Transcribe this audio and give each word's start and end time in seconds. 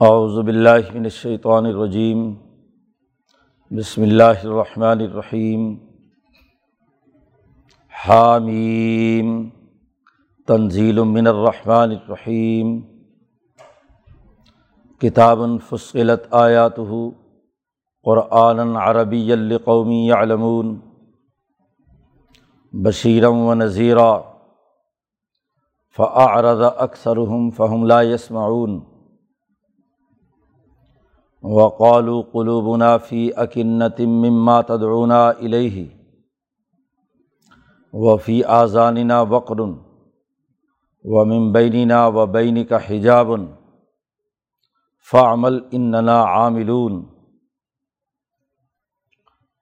باللہ 0.00 0.92
من 0.94 1.04
الشیطان 1.04 1.66
الرجیم، 1.66 2.18
بسم 3.70 4.02
اللہ 4.02 4.42
الرحمن 4.42 5.00
الرحیم، 5.00 5.62
حامیم، 7.94 9.48
تنزیل 10.48 11.02
من 11.02 11.26
الرحمن 11.26 11.90
الرحیم 11.90 12.78
کتاب 15.00 15.38
فصلت 15.70 16.26
آیاتہ 16.30 16.90
قرآن 18.04 18.76
عربی 18.76 19.32
القومی 19.32 20.10
علمون 20.10 20.78
بشیرم 22.72 23.40
و 23.40 23.54
نذیرہ 23.54 24.06
فعرض 25.96 26.62
اکثرهم 26.62 27.50
فهم 27.50 27.86
لا 27.86 28.00
يسمعون 28.02 28.78
وقالو 31.42 32.20
قلوبنا 32.22 32.96
فی 32.98 33.30
اکنت 33.36 34.00
مما 34.00 34.60
تدعونا 34.62 35.28
الیہ 35.28 35.86
و 37.94 38.16
فی 38.16 38.42
وقر 39.28 39.60
و 41.04 41.24
ممبینہ 41.24 42.06
و 42.06 42.26
بین 42.26 42.64
کا 42.64 42.78
حجاب 42.88 43.30
فعمل 45.12 45.60
اننا 45.72 46.22
عاملون 46.24 47.02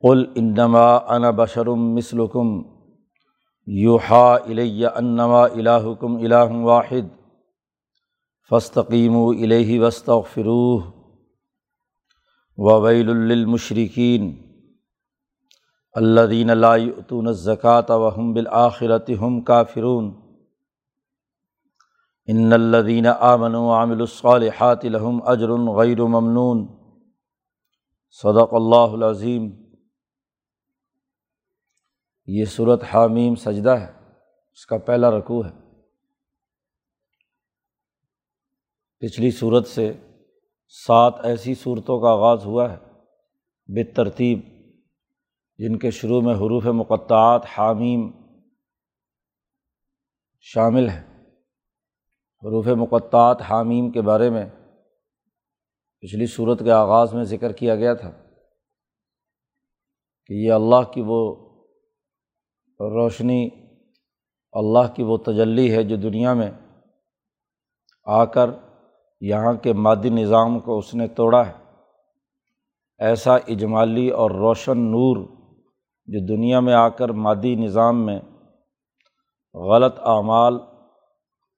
قل 0.02 0.24
انما 0.34 0.86
انا 1.08 1.30
بشرم 1.30 1.95
مثلکم 1.95 2.62
یوحا 3.66 4.34
الیہ 4.34 4.86
انما 4.86 5.45
الہکم 5.45 6.16
الہ 6.16 6.50
واحد 6.64 7.14
فستقیم 8.50 9.16
الیہ 9.16 9.80
وستغفروہ 9.80 10.95
وویل 12.59 13.06
للمشرکین 13.06 14.43
اللہ 15.93 16.21
دین 16.30 16.51
یؤتون 16.79 17.26
الزکاة 17.26 17.87
وحم 17.88 18.32
بالآخرت 18.32 19.10
ہم 19.21 19.40
کافرون. 19.40 20.15
ان 22.26 22.52
الذین 22.52 23.07
آمنوا 23.07 23.79
عامل 23.79 24.01
الصالحات 24.01 24.85
لهم 24.85 25.18
اجر 25.26 25.48
غیر 25.51 26.02
ممنون. 26.02 26.66
صدق 28.10 28.54
اللہ 28.54 28.93
العظیم. 28.93 29.51
یہ 32.26 32.45
صورت 32.45 32.82
حامیم 32.95 33.35
سجدہ 33.35 33.70
ہے، 33.70 33.93
اس 34.52 34.66
کا 34.66 34.79
پہلا 34.79 35.10
رکوع 35.10 35.45
ہے۔ 35.45 35.51
پچھلی 38.98 39.30
صورت 39.30 39.66
سے 39.66 39.93
سات 40.68 41.14
ایسی 41.22 41.54
صورتوں 41.54 42.00
کا 42.00 42.09
آغاز 42.09 42.45
ہوا 42.45 42.72
ہے 42.72 42.76
بے 43.74 43.84
ترتیب 43.84 44.40
جن 45.58 45.78
کے 45.78 45.90
شروع 45.90 46.20
میں 46.20 46.34
حروف 46.34 46.66
مقطعات، 46.66 47.46
حامیم 47.58 48.10
شامل 50.40 50.88
ہیں۔ 50.88 51.24
حروف 52.42 52.66
مقطعات، 52.66 53.42
حامیم 53.42 53.90
کے 53.90 54.00
بارے 54.00 54.30
میں 54.30 54.46
پچھلی 56.00 56.26
صورت 56.26 56.58
کے 56.64 56.70
آغاز 56.70 57.14
میں 57.14 57.24
ذکر 57.24 57.52
کیا 57.52 57.76
گیا 57.76 57.95
تھا 57.95 58.10
کہ 60.26 60.32
یہ 60.32 60.52
اللہ 60.52 60.82
کی 60.92 61.02
وہ 61.06 61.46
روشنی، 62.80 63.48
اللہ 64.53 64.94
کی 64.94 65.03
وہ 65.03 65.16
تجلی 65.16 65.76
ہے 65.76 65.82
جو 65.82 65.97
دنیا 65.97 66.34
میں 66.34 66.50
آ 68.04 68.25
کر 68.25 68.50
یہاں 69.20 69.54
کے 69.54 69.72
مادی 69.72 70.09
نظام 70.09 70.60
کو 70.60 70.78
اس 70.78 70.94
نے 70.94 71.09
توڑا 71.09 71.47
ہے۔ 71.47 71.53
ایسا 72.98 73.34
اجمالی 73.34 74.08
اور 74.08 74.31
روشن 74.31 74.78
نور 74.78 75.16
جو 76.06 76.26
دنیا 76.26 76.60
میں 76.60 76.75
آ 76.75 76.88
کر 76.88 77.08
مادی 77.08 77.54
نظام 77.54 78.06
میں 78.06 78.20
غلط 79.54 79.98
اعمال 79.98 80.54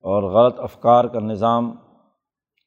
اور 0.00 0.22
غلط 0.22 0.60
افکار 0.60 1.05
کا 1.05 1.21
نظام 1.21 1.75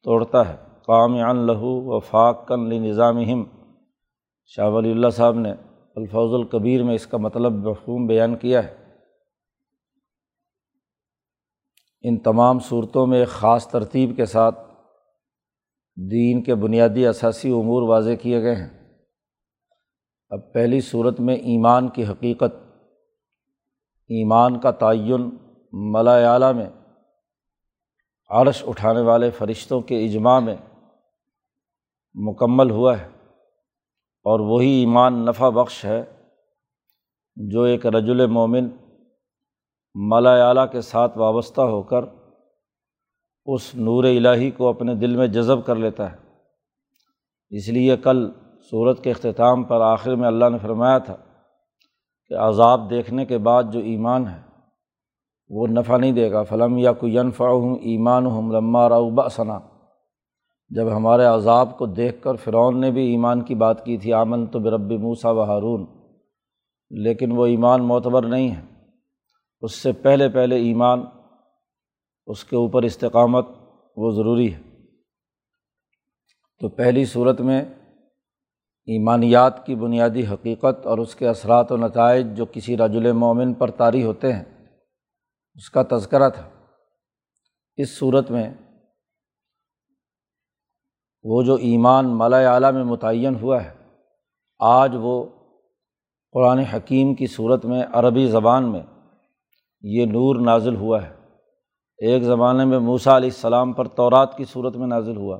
توڑتا 0.04 0.50
ہے۔ 0.50 0.56
قام 0.86 1.16
لہو 1.16 1.96
و 1.96 2.00
فاق 2.00 2.48
کن 2.48 2.70
لی 2.70 2.80
نظام 2.80 3.18
ہم 3.18 3.44
شاہ 4.46 4.70
ولی 4.70 4.92
اللہ 4.92 5.10
صاحب 5.10 5.36
نے 5.36 5.52
الفوظ 5.96 6.34
القبیر 6.34 6.84
میں 6.84 6.96
اس 6.96 7.08
کا 7.08 7.18
مطلب 7.18 7.52
مفہوم 7.52 8.06
بیان 8.06 8.36
کیا 8.36 8.64
ہے۔ 8.64 8.78
ان 12.02 12.18
تمام 12.18 12.60
صورتوں 12.60 13.08
میں 13.08 13.20
ایک 13.20 13.28
خاص 13.28 13.68
ترتیب 13.68 14.16
کے 14.16 14.26
ساتھ 14.26 14.71
دین 16.12 16.44
کے 16.44 16.56
بنیادی 16.56 17.08
اثاثی 17.08 17.52
امور 17.52 17.90
واضح 17.90 18.12
کیے 18.22 18.42
گئے 18.42 18.56
ہیں۔ 18.56 18.98
اب 20.30 20.54
پہلی 20.54 20.82
صورت 20.82 21.20
میں 21.20 21.36
ایمان 21.36 21.90
کی 21.90 22.06
حقیقت، 22.06 22.56
ایمان 24.10 24.60
کا 24.60 24.72
تعین 24.72 25.30
ملا 25.72 26.34
اعلیٰ 26.34 26.54
میں، 26.54 26.70
عرش 28.30 28.64
اٹھانے 28.68 29.02
والے 29.02 29.30
فرشتوں 29.30 29.82
کے 29.82 30.06
اجماع 30.06 30.40
میں 30.40 30.56
مکمل 32.14 32.72
ہوا 32.72 33.00
ہے۔ 33.00 33.10
اور 34.24 34.40
وہی 34.40 34.70
ایمان 34.70 35.26
نفع 35.26 35.50
بخش 35.50 35.86
ہے 35.86 36.04
جو 37.36 37.64
ایک 37.64 37.86
رجل 37.86 38.28
مومن 38.28 38.70
ملا 39.96 40.48
اعلیٰ 40.48 40.72
کے 40.72 40.82
ساتھ 40.82 41.18
وابستہ 41.18 41.62
ہو 41.62 41.84
کر 41.84 42.02
اس 43.46 43.76
نور 43.76 44.04
الٰہی 44.04 44.52
کو 44.52 44.70
اپنے 44.70 44.96
دل 44.96 45.16
میں 45.16 45.28
جذب 45.28 45.66
کر 45.66 45.76
لیتا 45.76 46.12
ہے۔ 46.12 46.18
اس 47.50 47.70
لیے 47.70 47.98
کل 47.98 48.32
صورت 48.72 49.04
کے 49.04 49.12
اختتام 49.12 49.64
پر 49.64 49.82
آخر 49.82 50.16
میں 50.16 50.28
اللہ 50.28 50.50
نے 50.50 50.58
فرمایا 50.58 50.98
تھا 50.98 51.16
کہ 52.28 52.34
عذاب 52.34 52.90
دیکھنے 52.90 53.26
کے 53.26 53.38
بعد 53.38 53.64
جو 53.72 53.80
ایمان 53.80 54.28
ہے، 54.28 54.42
وہ 55.50 55.68
نفع 55.68 55.98
نہیں 55.98 56.12
دے 56.12 56.32
گا۔ 56.32 56.44
فلم 56.44 56.78
یا 56.78 56.92
کوئی 56.92 57.16
ینفع 57.16 57.46
ہوں 57.46 57.76
ایمان 57.76 58.26
ہوں 58.26 58.52
لمہ 58.52 58.88
راؤبا 58.88 59.28
ثنا 59.28 59.60
جب 60.70 60.98
ہمارے 60.98 61.26
عذاب 61.26 61.78
کو 61.78 61.86
دیکھ 61.86 62.22
کر 62.22 62.36
فرعون 62.36 62.82
نے 62.82 62.92
بھی 62.92 63.12
ایمان 63.12 63.42
کی 63.42 63.56
بات 63.56 63.86
کی 63.86 63.98
تھی 63.98 64.14
آمن 64.14 64.46
تو 64.48 64.60
برب 64.60 64.92
موسا 64.92 65.32
و 65.32 65.44
ہارون، 65.44 65.86
لیکن 66.92 67.32
وہ 67.32 67.46
ایمان 67.46 67.84
معتبر 67.84 68.26
نہیں 68.26 68.52
ہے۔ 68.52 68.62
اس 69.62 69.76
سے 69.76 69.92
پہلے 69.92 70.30
پہلے 70.30 70.56
ایمان 70.56 71.06
اس 72.26 72.44
کے 72.44 72.56
اوپر 72.56 72.84
استقامت 72.84 73.48
وہ 73.98 74.12
ضروری 74.12 74.54
ہے۔ 74.54 74.62
تو 76.60 76.70
پہلی 76.70 77.06
صورت 77.06 77.42
میں 77.42 77.66
ایمانیات 78.86 79.66
کی 79.66 79.76
بنیادی 79.76 80.28
حقیقت 80.28 80.86
اور 80.86 80.98
اس 80.98 81.16
کے 81.16 81.28
اثرات 81.28 81.72
و 81.72 81.78
نتائج 81.78 82.28
جو 82.38 82.46
کسی 82.52 82.78
رج 82.78 82.98
مومن 82.98 83.54
پر 83.54 83.72
طاری 83.72 84.04
ہوتے 84.04 84.34
ہیں، 84.34 84.44
اس 85.54 85.70
کا 85.70 85.84
تذکرہ 85.92 86.30
تھا۔ 86.30 86.50
اس 87.76 87.98
صورت 87.98 88.32
میں 88.32 88.54
وہ 91.24 91.44
جو 91.44 91.56
ایمان 91.56 92.18
مالا 92.18 92.54
اعلیٰ 92.54 92.74
میں 92.74 92.84
متعین 92.84 93.36
ہوا 93.36 93.64
ہے، 93.64 93.74
آج 94.60 94.96
وہ 95.00 95.26
قرآن 96.32 96.60
حکیم 96.60 97.16
کی 97.16 97.28
صورت 97.28 97.66
میں 97.66 97.84
عربی 97.94 98.28
زبان 98.28 98.72
میں 98.72 98.82
یہ 99.82 100.06
نور 100.06 100.36
نازل 100.36 100.76
ہوا 100.76 101.06
ہے۔ 101.06 101.21
ایک 102.02 102.24
زمانے 102.24 102.66
میں 102.66 102.80
موسا 102.80 103.18
علیہ 103.18 103.30
السلام 103.30 103.74
پر 103.74 103.88
تورات 103.88 104.38
کی 104.38 104.46
صورت 104.46 104.76
میں 104.76 104.88
نازل 104.88 105.18
ہوا، 105.18 105.40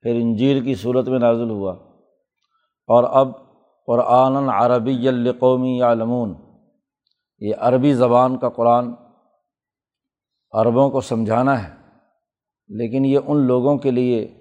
پھر 0.00 0.14
انجیر 0.14 0.62
کی 0.62 0.74
صورت 0.74 1.08
میں 1.08 1.18
نازل 1.18 1.50
ہوا۔ 1.50 1.72
اور 2.86 3.04
اب 3.04 3.32
قرآن 3.86 4.48
عربی 4.48 5.08
القومی 5.08 5.82
عالمون 5.82 6.34
یہ 7.38 7.54
عربی 7.58 7.94
زبان 7.94 8.38
کا 8.38 8.48
قرآن 8.48 8.94
عربوں 10.52 10.90
کو 10.90 11.00
سمجھانا 11.00 11.68
ہے، 11.68 11.74
لیکن 12.68 13.04
یہ 13.04 13.18
ان 13.26 13.36
لوگوں 13.36 13.78
کے 13.78 13.90
لیے 13.90 14.40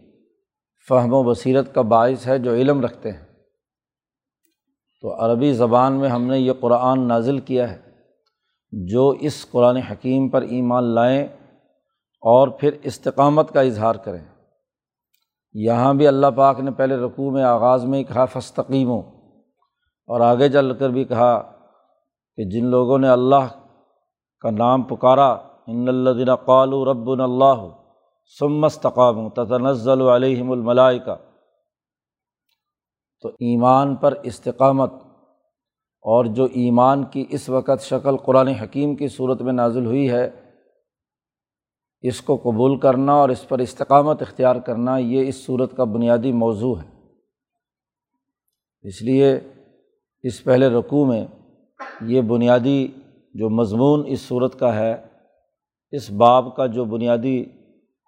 فہم 0.90 1.14
و 1.14 1.24
بصیرت 1.24 1.76
کا 1.76 1.82
باعث 1.82 2.28
ہے 2.28 2.40
جو 2.40 2.54
علم 2.54 2.82
رکھتے 2.82 3.12
ہیں۔ 3.12 3.26
تو 5.02 5.26
عربی 5.26 5.54
زبان 5.54 5.94
میں 5.94 6.10
ہم 6.10 6.24
نے 6.24 6.40
یہ 6.40 6.52
قرآن 6.60 7.08
نازل 7.08 7.40
کیا 7.40 7.72
ہے۔ 7.72 7.93
جو 8.76 9.10
اس 9.10 9.52
قرآن 9.52 9.78
حکیم 9.78 10.30
پر 10.30 10.42
ایمان 10.42 10.84
لائیں 10.84 11.28
اور 12.22 12.48
پھر 12.48 12.72
استقامت 12.84 13.52
کا 13.52 13.62
اظہار 13.62 13.96
کریں۔ 13.96 14.26
یہاں 15.54 15.94
بھی 15.94 16.08
اللہ 16.08 16.28
پاک 16.36 16.60
نے 16.60 16.72
پہلے 16.72 16.96
رقوع 16.96 17.32
میں 17.32 17.44
آغاز 17.44 17.86
میں 17.86 18.00
ہی 18.00 18.04
کہا 18.04 18.26
فستقیم 18.26 18.90
ہو 18.90 19.00
اور 20.08 20.22
آگے 20.22 20.50
چل 20.50 20.74
کر 20.74 20.90
بھی 20.90 21.04
کہا 21.04 21.42
کہ 22.36 22.50
جن 22.50 22.66
لوگوں 22.66 22.98
نے 22.98 23.10
اللہ 23.10 23.66
کا 24.40 24.50
نام 24.50 24.82
پکارا، 24.82 25.32
ان 25.68 25.88
اللہ 25.88 26.36
قالو 26.36 26.94
رب 26.94 27.10
اللہ 27.10 27.70
سمستقام 28.40 29.30
تتنزل 29.30 30.02
علیہم 30.02 30.52
الملائکہ۔ 30.52 31.16
تو 33.22 33.30
ایمان 33.30 33.96
پر 33.96 34.14
استقامت 34.24 34.94
اور 36.06 36.26
جو 36.26 36.44
ایمان 36.44 37.04
کی 37.04 37.26
اس 37.30 37.50
وقت 37.50 37.82
شکل 37.82 38.18
قرآن 38.18 38.48
حکیم 38.48 38.96
کی 38.96 39.08
صورت 39.08 39.42
میں 39.42 39.54
نازل 39.54 39.86
ہوئی 39.86 40.12
ہے، 40.12 40.30
اس 42.02 42.22
کو 42.22 42.36
قبول 42.36 42.80
کرنا 42.80 43.14
اور 43.14 43.30
اس 43.30 43.48
پر 43.48 43.60
استقامت 43.60 44.22
اختیار 44.22 44.56
کرنا، 44.56 44.98
یہ 44.98 45.28
اس 45.28 45.46
صورت 45.46 45.78
کا 45.78 45.84
بنیادی 45.84 46.32
موضوع 46.32 46.76
ہے۔ 46.82 46.88
اس 48.82 49.02
لیے 49.02 49.40
اس 50.24 50.44
پہلے 50.44 50.68
رقوع 50.68 51.06
میں 51.06 51.26
یہ 52.02 52.22
بنیادی 52.22 52.88
جو 53.34 53.50
مضمون 53.50 54.04
اس 54.08 54.22
صورت 54.22 54.60
کا 54.60 54.76
ہے، 54.76 54.96
اس 55.92 56.12
باب 56.12 56.56
کا 56.56 56.66
جو 56.66 56.86
بنیادی 56.86 57.46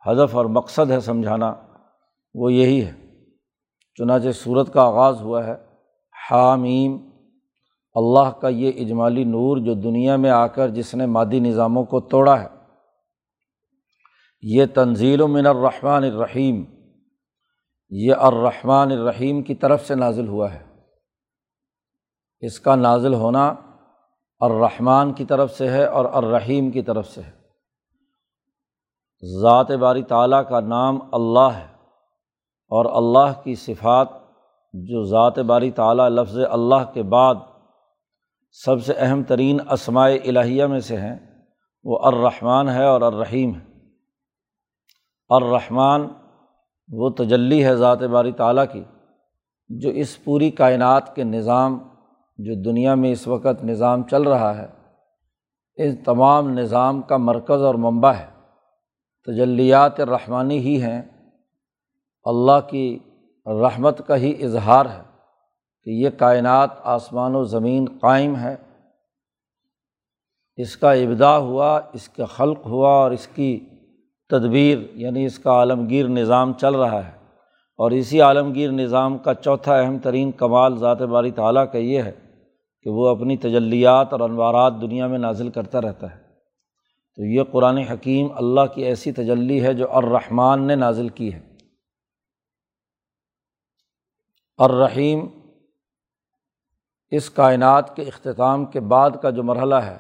ہدف 0.07 0.35
اور 0.35 0.45
مقصد 0.45 0.91
ہے 0.91 0.99
سمجھانا، 0.99 1.53
وہ 2.35 2.53
یہی 2.53 2.85
ہے۔ 2.85 2.93
چنانچہ 3.95 4.31
صورت 4.31 4.73
کا 4.73 4.81
آغاز 4.81 5.21
ہوا 5.21 5.47
ہے، 5.47 5.55
حامیم 6.31 6.97
اللہ 7.95 8.31
کا 8.39 8.47
یہ 8.47 8.71
اجمالی 8.75 9.23
نور 9.23 9.57
جو 9.57 9.73
دنیا 9.73 10.15
میں 10.15 10.29
آ 10.29 10.47
کر 10.47 10.69
جس 10.69 10.95
نے 10.95 11.05
مادی 11.05 11.39
نظاموں 11.39 11.83
کو 11.83 11.99
توڑا 11.99 12.41
ہے، 12.41 12.47
یہ 14.41 14.65
تنزیل 14.73 15.21
و 15.21 15.27
من 15.27 15.47
الرحمٰن 15.47 16.03
الرحیم، 16.03 16.63
یہ 17.89 18.13
الرحمٰن 18.13 18.91
الرحیم 18.91 19.41
کی 19.41 19.55
طرف 19.55 19.87
سے 19.87 19.95
نازل 19.95 20.27
ہوا 20.27 20.53
ہے۔ 20.53 20.63
اس 22.39 22.59
کا 22.59 22.75
نازل 22.75 23.13
ہونا 23.13 23.53
الرحمٰن 24.39 25.13
کی 25.13 25.25
طرف 25.25 25.51
سے 25.51 25.69
ہے 25.69 25.85
اور 25.85 26.05
الرحیم 26.13 26.71
کی 26.71 26.81
طرف 26.81 27.07
سے 27.07 27.21
ہے۔ 27.21 27.31
ذات 29.41 29.71
باری 29.71 30.03
تعالیٰ 30.03 30.49
کا 30.49 30.59
نام 30.59 30.99
اللہ 31.11 31.49
ہے 31.55 31.65
اور 32.71 32.85
اللہ 32.85 33.41
کی 33.43 33.55
صفات 33.55 34.07
جو 34.73 35.03
ذات 35.03 35.39
باری 35.39 35.71
تعالیٰ 35.71 36.09
لفظ 36.09 36.39
اللہ 36.51 36.91
کے 36.93 37.03
بعد 37.03 37.35
سب 38.63 38.83
سے 38.83 38.93
اہم 38.93 39.23
ترین 39.23 39.57
اسمائے 39.71 40.17
الہیہ 40.17 40.65
میں 40.65 40.79
سے 40.79 40.97
ہیں۔ 40.97 41.15
وہ 41.83 41.99
الرحمٰن 41.99 42.69
ہے 42.69 42.83
اور 42.83 43.01
الرحیم 43.01 43.55
ہے۔ 43.55 43.65
الرحمٰن 45.29 46.01
وہ 46.91 47.09
تجلی 47.09 47.65
ہے 47.65 47.75
ذات 47.75 48.03
باری 48.03 48.31
تعالیٰ 48.31 48.65
کی، 48.71 48.83
جو 49.69 49.89
اس 49.89 50.23
پوری 50.23 50.51
کائنات 50.51 51.15
کے 51.15 51.23
نظام، 51.23 51.77
جو 52.37 52.53
دنیا 52.63 52.95
میں 52.95 53.11
اس 53.11 53.27
وقت 53.27 53.63
نظام 53.63 54.03
چل 54.03 54.21
رہا 54.21 54.57
ہے، 54.57 54.67
اس 55.75 55.95
تمام 56.05 56.49
نظام 56.49 57.01
کا 57.01 57.17
مرکز 57.17 57.61
اور 57.61 57.75
منبع 57.75 58.11
ہے۔ 58.11 58.27
تجلیات 59.25 60.01
رحمانی 60.01 60.57
ہی 60.57 60.81
ہیں۔ 60.81 61.01
اللہ 62.23 62.69
کی 62.69 62.99
رحمت 63.45 64.07
کا 64.07 64.15
ہی 64.17 64.43
اظہار 64.43 64.85
ہے۔ 64.85 65.14
کہ 65.85 65.89
یہ 65.89 66.09
کائنات 66.09 66.69
آسمان 66.83 67.35
و 67.35 67.43
زمین 67.43 67.85
قائم 68.01 68.35
ہے۔ 68.35 68.55
اس 70.55 70.77
کا 70.77 70.91
ابدا 70.91 71.37
ہوا، 71.37 71.81
اس 71.93 72.09
کا 72.09 72.25
خلق 72.25 72.65
ہوا 72.65 72.89
اور 72.89 73.11
اس 73.11 73.27
کی 73.27 73.65
تدبیر 74.29 74.77
یعنی 74.93 75.25
اس 75.25 75.39
کا 75.39 75.51
عالمگیر 75.51 76.07
نظام 76.07 76.53
چل 76.53 76.75
رہا 76.75 77.07
ہے۔ 77.07 77.11
اور 77.77 77.91
اسی 77.91 78.21
عالمگیر 78.21 78.71
نظام 78.71 79.17
کا 79.17 79.33
چوتھا 79.33 79.75
اہم 79.75 79.97
ترین 79.99 80.31
کمال 80.31 80.77
ذات 80.77 81.01
باری 81.01 81.31
تعالیٰ 81.31 81.71
کا 81.71 81.77
یہ 81.77 82.01
ہے 82.01 82.11
کہ 82.81 82.89
وہ 82.89 83.07
اپنی 83.07 83.37
تجلیات 83.37 84.11
اور 84.11 84.19
انوارات 84.19 84.73
دنیا 84.81 85.07
میں 85.07 85.17
نازل 85.17 85.49
کرتا 85.49 85.81
رہتا 85.81 86.15
ہے۔ 86.15 86.21
تو 87.15 87.23
یہ 87.23 87.41
قرآن 87.51 87.77
حکیم 87.77 88.27
اللہ 88.35 88.61
کی 88.73 88.83
ایسی 88.83 89.11
تجلی 89.11 89.63
ہے 89.63 89.73
جو 89.73 89.91
الرحمٰن 89.91 90.61
نے 90.61 90.75
نازل 90.75 91.09
کی 91.09 91.33
ہے۔ 91.33 91.57
الرحیم 94.57 95.19
اس 97.11 97.29
کائنات 97.29 97.95
کے 97.95 98.01
اختتام 98.01 98.65
کے 98.65 98.79
بعد 98.79 99.09
کا 99.21 99.29
جو 99.29 99.43
مرحلہ 99.43 99.75
ہے، 99.75 99.97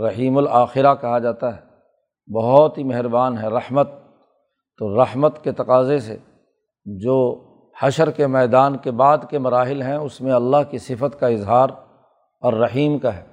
رحیم 0.00 0.38
الآخرہ 0.38 0.94
کہا 0.94 1.18
جاتا 1.18 1.56
ہے۔ 1.56 1.60
بہت 2.32 2.78
ہی 2.78 2.84
مہربان 2.84 3.38
ہے 3.38 3.48
رحمت۔ 3.48 3.90
تو 4.78 5.02
رحمت 5.02 5.44
کے 5.44 5.52
تقاضے 5.52 5.98
سے 5.98 6.16
جو 6.84 7.44
حشر 7.82 8.10
کے 8.10 8.26
میدان 8.26 8.76
کے 8.76 8.90
بعد 8.90 9.18
کے 9.30 9.38
مراحل 9.38 9.82
ہیں، 9.82 9.96
اس 9.96 10.20
میں 10.20 10.32
اللہ 10.32 10.56
کی 10.70 10.78
صفت 10.78 11.20
کا 11.20 11.26
اظہار 11.26 11.68
اور 12.40 12.52
رحیم 12.52 12.98
کا 12.98 13.16
ہے۔ 13.16 13.24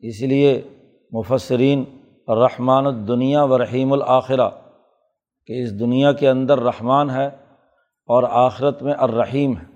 اس 0.00 0.22
لیے 0.22 0.62
مفسرین 1.12 1.84
رحمان 2.28 2.86
الدنیا 2.86 3.44
و 3.44 3.58
رحیم 3.58 3.92
الآخرہ 3.92 4.50
کہ 5.46 5.62
اس 5.62 5.80
دنیا 5.80 6.12
کے 6.12 6.28
اندر 6.28 6.60
رحمان 6.60 7.10
ہے 7.10 7.26
اور 8.06 8.22
آخرت 8.30 8.82
میں 8.82 8.94
الرحیم 8.98 9.56
ہے۔ 9.56 9.71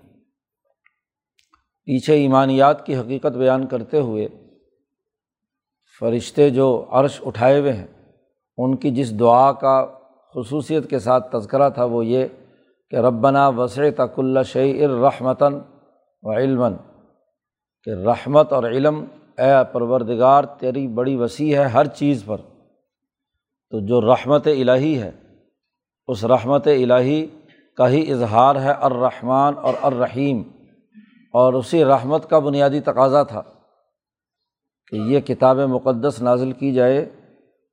پیچھے 1.87 2.15
ایمانیات 2.15 2.87
کی 2.87 2.97
حقیقت 2.97 3.37
بیان 3.37 3.67
کرتے 3.67 4.01
ہوئے 4.01 4.29
فرشتے 6.01 6.51
جو 6.51 6.85
عرش 6.91 7.23
اٹھائے 7.27 7.61
ہوئے 7.61 7.73
ہیں، 7.73 7.87
ان 8.57 8.77
کی 8.77 8.91
جس 8.91 9.21
دعا 9.21 9.53
کا 9.53 9.87
خصوصیت 10.35 10.91
کے 10.91 10.99
ساتھ 10.99 11.37
تذکرہ 11.37 11.69
تھا، 11.69 11.85
وہ 11.85 12.07
یہ 12.07 12.27
کہ 12.91 12.97
ربنا 12.97 13.49
وسع 13.49 13.83
تک 13.97 14.19
اللہ 14.19 14.43
شعی 14.43 14.85
الرحمتاً 14.85 15.61
و 16.23 16.37
علم 16.37 16.65
کہ 17.85 17.91
رحمت 17.91 18.53
اور 18.53 18.65
علم، 18.65 19.05
اے 19.39 19.53
پروردگار، 19.73 20.45
تیری 20.45 20.89
بڑی 20.89 21.17
وسیع 21.17 21.59
ہے 21.59 21.65
ہر 21.65 21.87
چیز 21.87 22.23
پر۔ 22.27 22.37
تو 23.71 23.87
جو 23.87 24.01
رحمت 24.01 24.47
الہی 24.47 25.03
ہے، 25.03 25.11
اس 26.07 26.25
رحمت 26.25 26.67
الہی 26.67 27.27
کا 27.77 27.89
ہی 27.89 28.13
اظہار 28.13 28.57
ہے 28.57 28.73
الرحمٰن 28.81 29.55
اور 29.63 29.75
الرحیم۔ 29.83 30.43
اور 31.37 31.55
اسی 31.55 31.85
رحمت 31.85 32.31
کا 32.31 32.39
بنیادی 32.39 32.81
تقاضا 32.81 33.23
تھا 33.23 33.43
کہ 34.91 34.97
یہ 34.97 35.21
کتاب 35.21 35.57
مقدس 35.57 36.23
نازل 36.23 36.53
کی 36.53 36.73
جائے، 36.73 37.11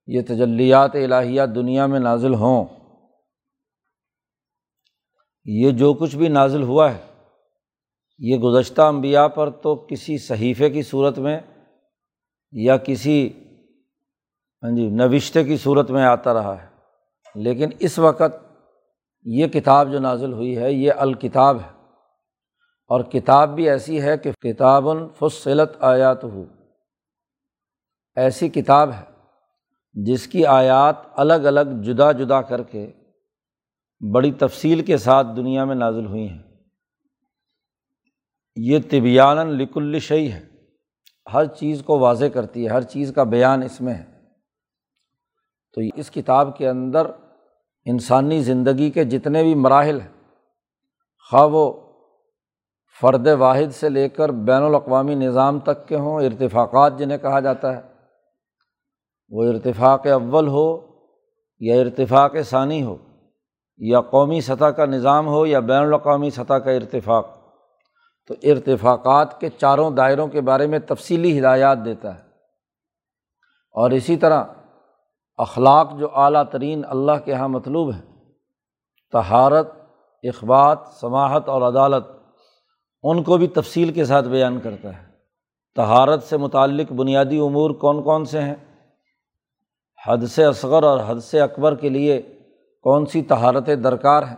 یہ 0.08 0.22
تجلیات 0.22 0.96
الہیہ 0.96 1.42
دنیا 1.44 1.86
میں 1.86 2.00
نازل 2.00 2.34
ہوں۔ 2.34 2.66
یہ 5.46 5.72
جو 5.72 5.94
کچھ 5.94 6.16
بھی 6.16 6.28
نازل 6.28 6.64
ہوا 6.64 6.94
ہے، 6.94 6.98
یہ 8.20 8.38
گزشتہ 8.38 8.82
انبیاء 8.82 9.28
پر 9.28 9.50
تو 9.50 9.76
کسی 9.76 10.18
صحیفے 10.18 10.70
کی 10.70 10.82
صورت 10.82 11.20
میں 11.20 11.40
یا 12.52 12.78
کسی 12.78 13.30
ہاں 14.64 14.76
جی 14.76 14.90
نوشتے 14.90 15.44
کی 15.44 15.58
صورت 15.58 15.92
میں 15.92 16.04
آتا 16.04 16.34
رہا 16.34 16.64
ہے۔ 16.64 16.68
لیکن 17.36 17.70
اس 17.80 18.00
وقت 18.00 18.58
یہ 19.24 19.48
کتاب 19.48 19.92
جو 19.92 20.00
نازل 20.00 20.34
ہوئی 20.34 20.58
ہے، 20.58 20.74
یہ 20.74 20.92
الکتاب 20.98 21.58
ہے۔ 21.60 21.83
اور 22.94 23.04
کتاب 23.04 23.56
بھی 23.56 23.70
ایسی 23.70 24.02
ہے 24.02 24.18
کہ 24.18 24.32
کتاب 24.32 24.86
فصلت 25.20 25.70
آیات 25.80 26.24
ہو 26.24 26.46
ایسی 28.16 28.50
کتاب 28.50 28.92
ہے 28.92 29.06
جس 29.94 30.28
کی 30.28 30.46
آیات 30.46 30.96
الگ 31.16 31.34
الگ 31.34 31.82
جدا 31.82 32.12
جدا 32.12 32.42
کر 32.42 32.64
کے 32.64 32.92
بڑی 34.14 34.32
تفصیل 34.32 34.86
کے 34.86 34.98
ساتھ 34.98 35.28
دنیا 35.36 35.66
میں 35.66 35.76
نازل 35.76 36.06
ہوئی 36.06 36.30
ہیں۔ 36.30 36.44
یہ 38.56 38.80
طبیان 38.90 39.48
لک 39.48 39.72
الشعی 39.76 40.32
ہے۔ 40.32 40.46
ہر 41.34 41.46
چیز 41.46 41.84
کو 41.86 42.00
واضح 42.00 42.26
کرتی 42.26 42.66
ہے، 42.66 42.70
ہر 42.70 42.82
چیز 42.82 43.12
کا 43.16 43.24
بیان 43.24 43.64
اس 43.64 43.82
میں 43.82 43.94
ہے۔ 43.94 44.06
تو 45.74 45.82
اس 45.96 46.12
کتاب 46.12 46.58
کے 46.58 46.70
اندر 46.70 47.08
انسانی 47.86 48.44
زندگی 48.44 48.92
کے 48.92 49.04
جتنے 49.04 49.44
بھی 49.44 49.56
مراحل 49.56 50.02
ہیں، 50.02 50.32
خواہ 51.30 51.48
وہ 51.48 51.83
فرد 53.02 53.28
واحد 53.28 53.72
سے 53.72 53.90
لے 53.90 54.10
کر 54.10 54.30
بین 54.30 54.64
الاقوامی 54.64 55.16
نظام 55.16 55.60
تک 55.60 55.88
کے 55.88 55.96
ہوں، 55.96 56.22
ارتفاقات 56.22 56.98
جنہیں 56.98 57.18
کہا 57.18 57.40
جاتا 57.40 57.78
ہے۔ 57.78 57.82
وہ 59.30 59.44
ارتفاق 59.44 60.08
اول 60.08 60.48
ہو 60.48 60.78
یا 61.60 61.76
ارتفاق 61.76 62.36
ثانی 62.46 62.84
ہو، 62.84 62.96
یا 63.78 64.02
قومی 64.02 64.42
سطح 64.42 64.66
کا 64.66 64.86
نظام 64.86 65.28
ہو 65.28 65.46
یا 65.46 65.60
بین 65.60 65.84
الاقوامی 65.84 66.30
سطح 66.30 66.54
کا 66.54 66.72
ارتفاق۔ 66.72 67.28
تو 68.28 68.34
ارتفاقات 68.44 69.40
کے 69.40 69.50
چاروں 69.50 69.92
دائروں 69.92 70.28
کے 70.28 70.42
بارے 70.42 70.68
میں 70.68 70.80
تفصیلی 70.80 71.40
ہدایات 71.40 71.78
دیتا 71.86 72.16
ہے۔ 72.16 72.20
اور 73.72 73.92
اسی 73.92 74.18
طرح 74.18 74.44
اخلاق 75.38 75.94
جو 76.00 76.08
اعلیٰ 76.16 76.44
ترین 76.52 76.86
اللہ 76.90 77.12
کے 77.26 77.32
یہاں 77.32 77.48
مطلوب 77.48 77.94
ہے 77.94 78.02
تہارت 79.12 79.72
اخبات، 80.24 80.78
سماحت 81.02 81.50
اور 81.50 81.62
عدالت 81.62 82.06
ان 83.04 83.24
کو 83.24 83.38
بھی 83.38 83.48
تفصیل 83.48 83.94
کے 83.94 84.06
ساتھ 84.06 84.28
بیان 84.28 84.60
کرتا 84.60 85.02
ہے۔ 85.02 85.08
تہارت 85.76 86.24
سے 86.24 86.38
متعلق 86.38 86.92
بنیادی 86.92 87.40
امور 87.40 87.72
کون 87.72 88.04
کون 88.04 88.26
سے 88.26 88.42
ہیں؟ 88.42 88.56
حد 90.08 90.18
سے 90.18 90.46
اصغر 90.46 90.84
اور 90.84 91.00
حد 91.08 91.20
سے 91.20 91.42
اکبر 91.42 91.76
کے 91.76 91.90
لیے 91.90 92.22
کون 92.82 93.06
سی 93.06 93.22
تہارتیں 93.22 93.76
درکار 93.76 94.24
ہیں؟ 94.24 94.36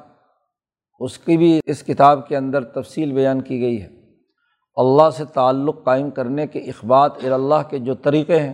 اس 1.00 1.18
کی 1.18 1.38
بھی 1.38 1.60
اس 1.66 1.84
کتاب 1.84 2.28
کے 2.28 2.38
اندر 2.38 2.64
تفصیل 2.64 3.14
بیان 3.14 3.42
کی 3.42 3.62
گئی 3.62 3.82
ہے۔ 3.82 3.88
اللہ 4.76 5.10
سے 5.10 5.26
تعلق 5.26 5.84
قائم 5.84 6.10
کرنے 6.10 6.48
کے 6.48 6.60
اخبات 6.60 7.12
اللہ 7.24 7.70
کے 7.70 7.80
جو 7.80 7.96
طریقے 7.96 8.40
ہیں، 8.40 8.54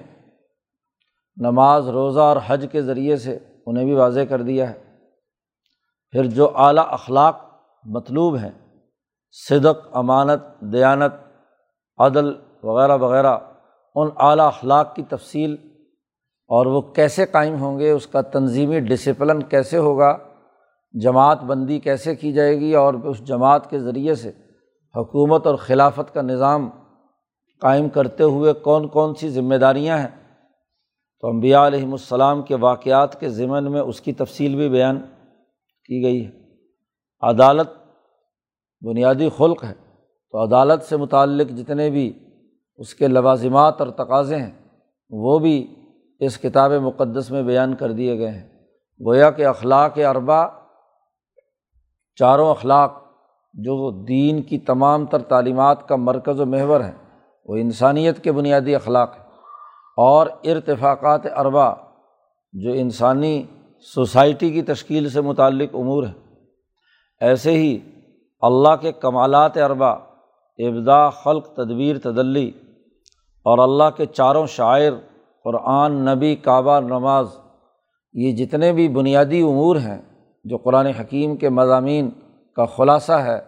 نماز، 1.37 1.89
روزہ 1.89 2.19
اور 2.19 2.37
حج 2.47 2.65
کے 2.71 2.81
ذریعے 2.81 3.17
سے 3.17 3.39
انہیں 3.65 3.85
بھی 3.85 3.93
واضح 3.93 4.19
کر 4.29 4.41
دیا 4.41 4.69
ہے۔ 4.69 4.83
پھر 6.11 6.25
جو 6.25 6.57
اعلیٰ 6.57 6.85
اخلاق 6.87 7.41
مطلوب 7.83 8.35
ہیں 8.35 8.70
صدق، 9.31 9.97
امانت، 9.97 10.61
دیانت، 10.61 11.13
عدل 11.97 12.33
وغیرہ 12.63 12.97
وغیرہ، 12.97 13.37
ان 13.95 14.09
اعلیٰ 14.17 14.47
اخلاق 14.47 14.95
کی 14.95 15.03
تفصیل، 15.03 15.55
اور 16.49 16.65
وہ 16.65 16.81
کیسے 16.81 17.25
قائم 17.25 17.55
ہوں 17.55 17.79
گے، 17.79 17.91
اس 17.91 18.07
کا 18.07 18.21
تنظیمی 18.21 18.79
ڈسپلن 18.79 19.43
کیسے 19.43 19.77
ہوگا، 19.77 20.17
جماعت 20.93 21.43
بندی 21.43 21.79
کیسے 21.79 22.15
کی 22.15 22.33
جائے 22.33 22.59
گی، 22.59 22.75
اور 22.75 22.93
اس 22.93 23.19
جماعت 23.19 23.69
کے 23.69 23.79
ذریعے 23.79 24.15
سے 24.15 24.29
حکومت 24.95 25.47
اور 25.47 25.55
خلافت 25.55 26.13
کا 26.13 26.21
نظام 26.21 26.69
قائم 27.61 27.89
کرتے 27.89 28.23
ہوئے 28.23 28.53
کون 28.53 28.87
کون 28.87 29.15
سی 29.15 29.29
ذمہ 29.29 29.55
داریاں 29.55 29.97
ہیں۔ 29.97 30.07
تو 31.19 31.27
امبیا 31.27 31.67
علیہم 31.67 31.91
السلام 31.91 32.41
کے 32.41 32.55
واقعات 32.55 33.19
کے 33.19 33.29
ضمن 33.29 33.71
میں 33.71 33.81
اس 33.81 34.01
کی 34.01 34.13
تفصیل 34.13 34.55
بھی 34.55 34.69
بیان 34.69 34.99
کی 35.85 36.03
گئی 36.03 36.25
ہے۔ 36.25 36.31
عدالت 37.21 37.69
بنیادی 38.81 39.29
خلق 39.37 39.63
ہے 39.63 39.73
تو 40.31 40.43
عدالت 40.43 40.83
سے 40.83 40.97
متعلق 40.97 41.49
جتنے 41.49 41.89
بھی 41.89 42.19
اس 42.77 42.95
کے 42.95 43.07
لوازمات 43.07 43.81
اور 43.81 43.89
تقاضے 43.89 44.35
ہیں، 44.35 44.51
وہ 45.09 45.39
بھی 45.39 45.75
اس 46.19 46.37
کتاب 46.37 46.71
مقدس 46.71 47.31
میں 47.31 47.43
بیان 47.43 47.75
کر 47.75 47.91
دیے 47.91 48.19
گئے 48.19 48.29
ہیں۔ 48.29 48.47
گویا 49.05 49.31
کہ 49.31 49.45
اخلاق 49.45 49.97
اربا 49.97 50.45
چاروں 52.15 52.49
اخلاق 52.49 53.03
جو 53.53 54.03
دین 54.05 54.41
کی 54.41 54.57
تمام 54.57 55.05
تر 55.05 55.21
تعلیمات 55.21 55.87
کا 55.87 55.95
مرکز 55.95 56.39
و 56.39 56.45
محور 56.45 56.81
ہے 56.81 56.91
وہ 57.45 57.55
انسانیت 57.55 58.23
کے 58.23 58.31
بنیادی 58.31 58.75
اخلاق 58.75 59.15
ہے 59.19 59.23
اور 59.97 60.27
ارتفاقات 60.43 61.21
اربا 61.37 61.73
جو 62.53 62.71
انسانی 62.71 63.43
سوسائٹی 63.93 64.51
کی 64.51 64.61
تشکیل 64.61 65.09
سے 65.09 65.21
متعلق 65.21 65.69
امور 65.73 66.03
ہیں۔ 66.03 66.35
ایسے 67.19 67.51
ہی 67.51 67.79
اللہ 68.41 68.75
کے 68.81 68.91
کمالات 68.91 69.57
اربا 69.57 69.91
ابدا 70.59 71.09
خلق، 71.09 71.47
تدبیر، 71.47 71.97
تدلی 71.97 72.51
اور 73.45 73.57
اللہ 73.57 73.89
کے 73.97 74.05
چاروں 74.05 74.45
شاعر، 74.45 74.91
قرآن، 75.43 75.91
نبی، 76.05 76.35
کعبہ، 76.35 76.79
نماز، 76.79 77.27
یہ 78.13 78.31
جتنے 78.31 78.71
بھی 78.71 78.87
بنیادی 78.89 79.41
امور 79.41 79.75
ہیں 79.75 80.01
جو 80.45 80.57
قرآن 80.57 80.85
حکیم 80.85 81.35
کے 81.35 81.49
مضامین 81.49 82.09
کا 82.55 82.65
خلاصہ 82.65 83.11
ہے، 83.11 83.39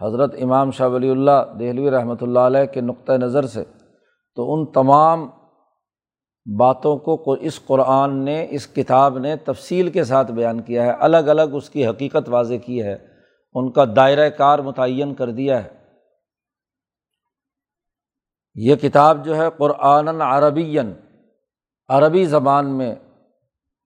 حضرت 0.00 0.34
امام 0.42 0.70
شاہ 0.70 0.88
ولی 0.88 1.10
اللہ 1.10 1.42
دہلوی 1.58 1.90
رحمۃ 1.90 2.16
اللہ 2.20 2.38
علیہ 2.38 2.64
کے 2.64 2.80
نقطۂ 2.80 3.12
نظر 3.12 3.46
سے، 3.46 3.64
تو 4.36 4.54
ان 4.54 4.66
تمام 4.66 5.28
باتوں 6.58 6.96
کو 6.96 7.32
اس 7.32 7.66
قرآن 7.66 8.16
نے، 8.16 8.46
اس 8.50 8.66
کتاب 8.66 9.18
نے 9.18 9.36
تفصیل 9.36 9.90
کے 9.90 10.04
ساتھ 10.04 10.32
بیان 10.32 10.60
کیا 10.60 10.84
ہے، 10.84 10.92
الگ 10.98 11.16
الگ 11.16 11.54
اس 11.54 11.70
کی 11.70 11.86
حقیقت 11.86 12.28
واضح 12.28 12.54
کی 12.66 12.82
ہے۔ 12.82 13.15
ان 13.54 13.72
کا 13.72 13.84
دائرۂ 13.96 14.28
کار 14.38 14.58
متعین 14.58 15.14
کر 15.14 15.30
دیا 15.30 15.64
ہے۔ 15.64 15.68
یہ 18.54 18.76
کتاب 18.76 19.24
جو 19.24 19.36
ہے 19.36 19.46
قرآن 19.58 20.20
عربی 20.20 20.78
عربی 21.88 22.24
زبان 22.24 22.78
میں 22.78 22.94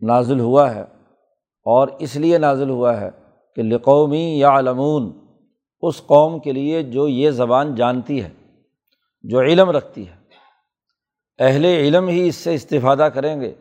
نازل 0.00 0.40
ہوا 0.40 0.74
ہے 0.74 0.82
اور 1.64 1.88
اس 1.98 2.16
لیے 2.16 2.38
نازل 2.38 2.70
ہوا 2.70 3.00
ہے 3.00 3.10
کہ 3.56 3.62
لقومی 3.62 4.38
یا 4.38 4.58
علمون 4.58 5.20
اس 5.80 6.02
قوم 6.06 6.40
کے 6.40 6.52
لیے 6.52 6.82
جو 6.82 7.08
یہ 7.08 7.30
زبان 7.30 7.74
جانتی 7.74 8.24
ہے، 8.24 8.30
جو 9.22 9.40
علم 9.40 9.70
رکھتی 9.70 10.08
ہے۔ 10.08 10.16
اہل 11.38 11.64
علم 11.64 12.08
ہی 12.08 12.28
اس 12.28 12.36
سے 12.36 12.54
استفادہ 12.54 13.08
کریں 13.14 13.40
گے۔ 13.40 13.54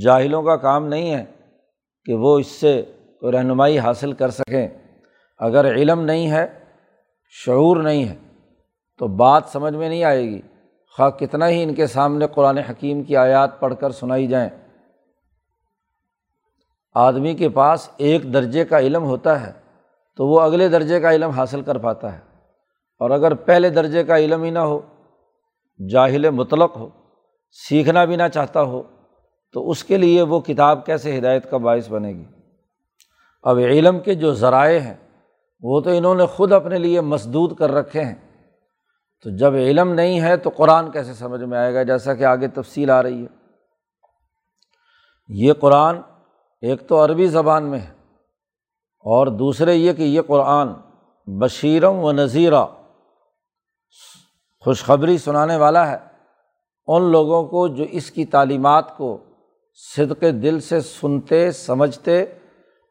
جاہلوں 0.00 0.42
کا 0.42 0.56
کام 0.56 0.86
نہیں 0.86 1.14
ہے 1.14 1.24
کہ 2.04 2.14
وہ 2.14 2.38
اس 2.38 2.46
سے 2.46 2.82
کوئی 3.20 3.32
رہنمائی 3.32 3.78
حاصل 3.78 4.12
کر 4.12 4.30
سکیں۔ 4.30 4.68
اگر 5.38 5.74
علم 5.74 6.00
نہیں 6.00 6.30
ہے، 6.30 6.46
شعور 7.30 7.76
نہیں 7.76 8.08
ہے، 8.08 8.14
تو 8.98 9.06
بات 9.06 9.42
سمجھ 9.52 9.74
میں 9.74 9.88
نہیں 9.88 10.04
آئے 10.04 10.22
گی۔ 10.22 10.40
خواہ 10.96 11.10
کتنا 11.10 11.48
ہی 11.48 11.62
ان 11.62 11.74
کے 11.74 11.86
سامنے 11.86 12.26
قرآن 12.26 12.58
حکیم 12.58 13.02
کی 13.02 13.16
آیات 13.16 13.60
پڑھ 13.60 13.74
کر 13.80 13.90
سنائی 13.90 14.26
جائیں۔ 14.26 14.50
آدمی 16.94 17.34
کے 17.34 17.48
پاس 17.48 17.90
ایک 17.96 18.32
درجے 18.32 18.64
کا 18.64 18.78
علم 18.78 19.04
ہوتا 19.04 19.46
ہے 19.46 19.52
تو 20.16 20.26
وہ 20.26 20.40
اگلے 20.40 20.68
درجے 20.68 21.00
کا 21.00 21.12
علم 21.12 21.30
حاصل 21.30 21.62
کر 21.62 21.78
پاتا 21.78 22.12
ہے۔ 22.12 22.20
اور 22.98 23.10
اگر 23.10 23.34
پہلے 23.34 23.70
درجے 23.70 24.04
کا 24.04 24.18
علم 24.18 24.42
ہی 24.42 24.50
نہ 24.50 24.58
ہو، 24.58 24.80
جاہل 25.88 26.30
مطلق 26.30 26.76
ہو، 26.76 26.88
سیکھنا 27.68 28.04
بھی 28.04 28.16
نہ 28.16 28.28
چاہتا 28.34 28.62
ہو، 28.62 28.82
تو 29.52 29.70
اس 29.70 29.84
کے 29.84 29.96
لیے 29.96 30.22
وہ 30.22 30.40
کتاب 30.40 30.86
کیسے 30.86 31.18
ہدایت 31.18 31.50
کا 31.50 31.56
باعث 31.56 31.90
بنے 31.90 32.08
گی؟ 32.08 32.24
اب 33.42 33.58
علم 33.58 34.00
کے 34.00 34.14
جو 34.14 34.32
ذرائع 34.32 34.80
ہیں 34.80 34.94
وہ 35.64 35.80
تو 35.80 35.90
انہوں 35.90 36.14
نے 36.14 36.26
خود 36.26 36.52
اپنے 36.52 36.78
لیے 36.78 37.00
مسدود 37.00 37.58
کر 37.58 37.70
رکھے 37.70 38.04
ہیں۔ 38.04 38.14
تو 39.22 39.36
جب 39.36 39.54
علم 39.54 39.92
نہیں 39.92 40.20
ہے 40.20 40.36
تو 40.36 40.50
قرآن 40.56 40.90
کیسے 40.90 41.14
سمجھ 41.14 41.42
میں 41.42 41.58
آئے 41.58 41.74
گا؟ 41.74 41.82
جیسا 41.82 42.14
کہ 42.14 42.24
آگے 42.24 42.48
تفصیل 42.48 42.90
آ 42.90 43.02
رہی 43.02 43.22
ہے۔ 43.22 43.26
یہ 45.28 45.52
قرآن 45.52 45.96
ایک 46.60 46.88
تو 46.88 47.04
عربی 47.04 47.26
زبان 47.26 47.64
میں 47.64 47.78
ہے 47.78 47.90
اور 48.98 49.26
دوسرے 49.26 49.74
یہ 49.74 49.92
کہ 49.92 50.02
یہ 50.02 50.20
قرآن 50.22 50.68
بشیرم 51.26 51.94
و 51.94 52.12
نذیرہ 52.12 52.66
خوشخبری 54.64 55.18
سنانے 55.18 55.56
والا 55.56 55.90
ہے۔ 55.90 55.96
ان 56.86 57.02
لوگوں 57.02 57.44
کو 57.44 57.68
جو 57.68 57.84
اس 57.84 58.10
کی 58.10 58.24
تعلیمات 58.24 58.96
کو 58.96 59.18
صدق 59.96 60.20
دل 60.20 60.60
سے 60.60 60.80
سنتے، 60.80 61.50
سمجھتے 61.50 62.22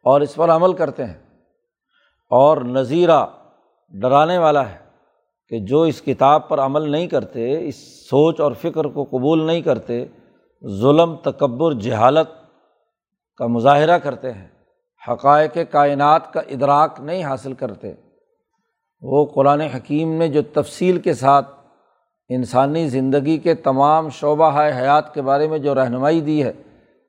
اور 0.03 0.21
اس 0.21 0.35
پر 0.35 0.49
عمل 0.49 0.73
کرتے 0.73 1.05
ہیں۔ 1.05 1.22
اور 2.35 2.57
نظیرہ 2.57 3.25
ڈرانے 3.91 4.37
والا 4.37 4.69
ہے 4.69 4.77
کہ 5.47 5.59
جو 5.59 5.81
اس 5.81 6.01
کتاب 6.01 6.49
پر 6.49 6.59
عمل 6.59 6.89
نہیں 6.89 7.07
کرتے، 7.07 7.67
اس 7.67 7.75
سوچ 8.09 8.39
اور 8.39 8.51
فکر 8.51 8.83
کو 8.85 9.03
قبول 9.03 9.43
نہیں 9.43 9.61
کرتے، 9.61 10.05
ظلم، 10.67 11.15
تکبر، 11.15 11.73
جہالت 11.73 12.27
کا 13.37 13.47
مظاہرہ 13.47 13.97
کرتے 13.97 14.31
ہیں۔ 14.31 14.47
حقائق 15.09 15.57
کائنات 15.71 16.33
کا 16.33 16.39
ادراک 16.39 16.99
نہیں 16.99 17.23
حاصل 17.23 17.53
کرتے۔ 17.53 17.93
وہ 19.01 19.25
قرآن 19.25 19.61
حکیم 19.61 20.17
نے 20.17 20.27
جو 20.27 20.41
تفصیل 20.53 20.99
کے 20.99 21.13
ساتھ 21.13 21.49
انسانی 22.29 22.89
زندگی 22.89 23.37
کے 23.37 23.53
تمام 23.53 24.09
شعبہ 24.09 24.61
حیات 24.61 25.13
کے 25.13 25.21
بارے 25.21 25.47
میں 25.47 25.59
جو 25.59 25.75
رہنمائی 25.75 26.21
دی 26.21 26.43
ہے، 26.43 26.53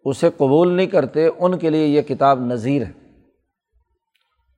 اسے 0.05 0.31
قبول 0.37 0.73
نہیں 0.73 0.87
کرتے، 0.87 1.29
ان 1.39 1.59
کے 1.59 1.71
لیے 1.71 1.87
یہ 1.87 2.03
کتاب 2.03 2.41
نذیر 2.41 2.83
ہے۔ 2.83 3.04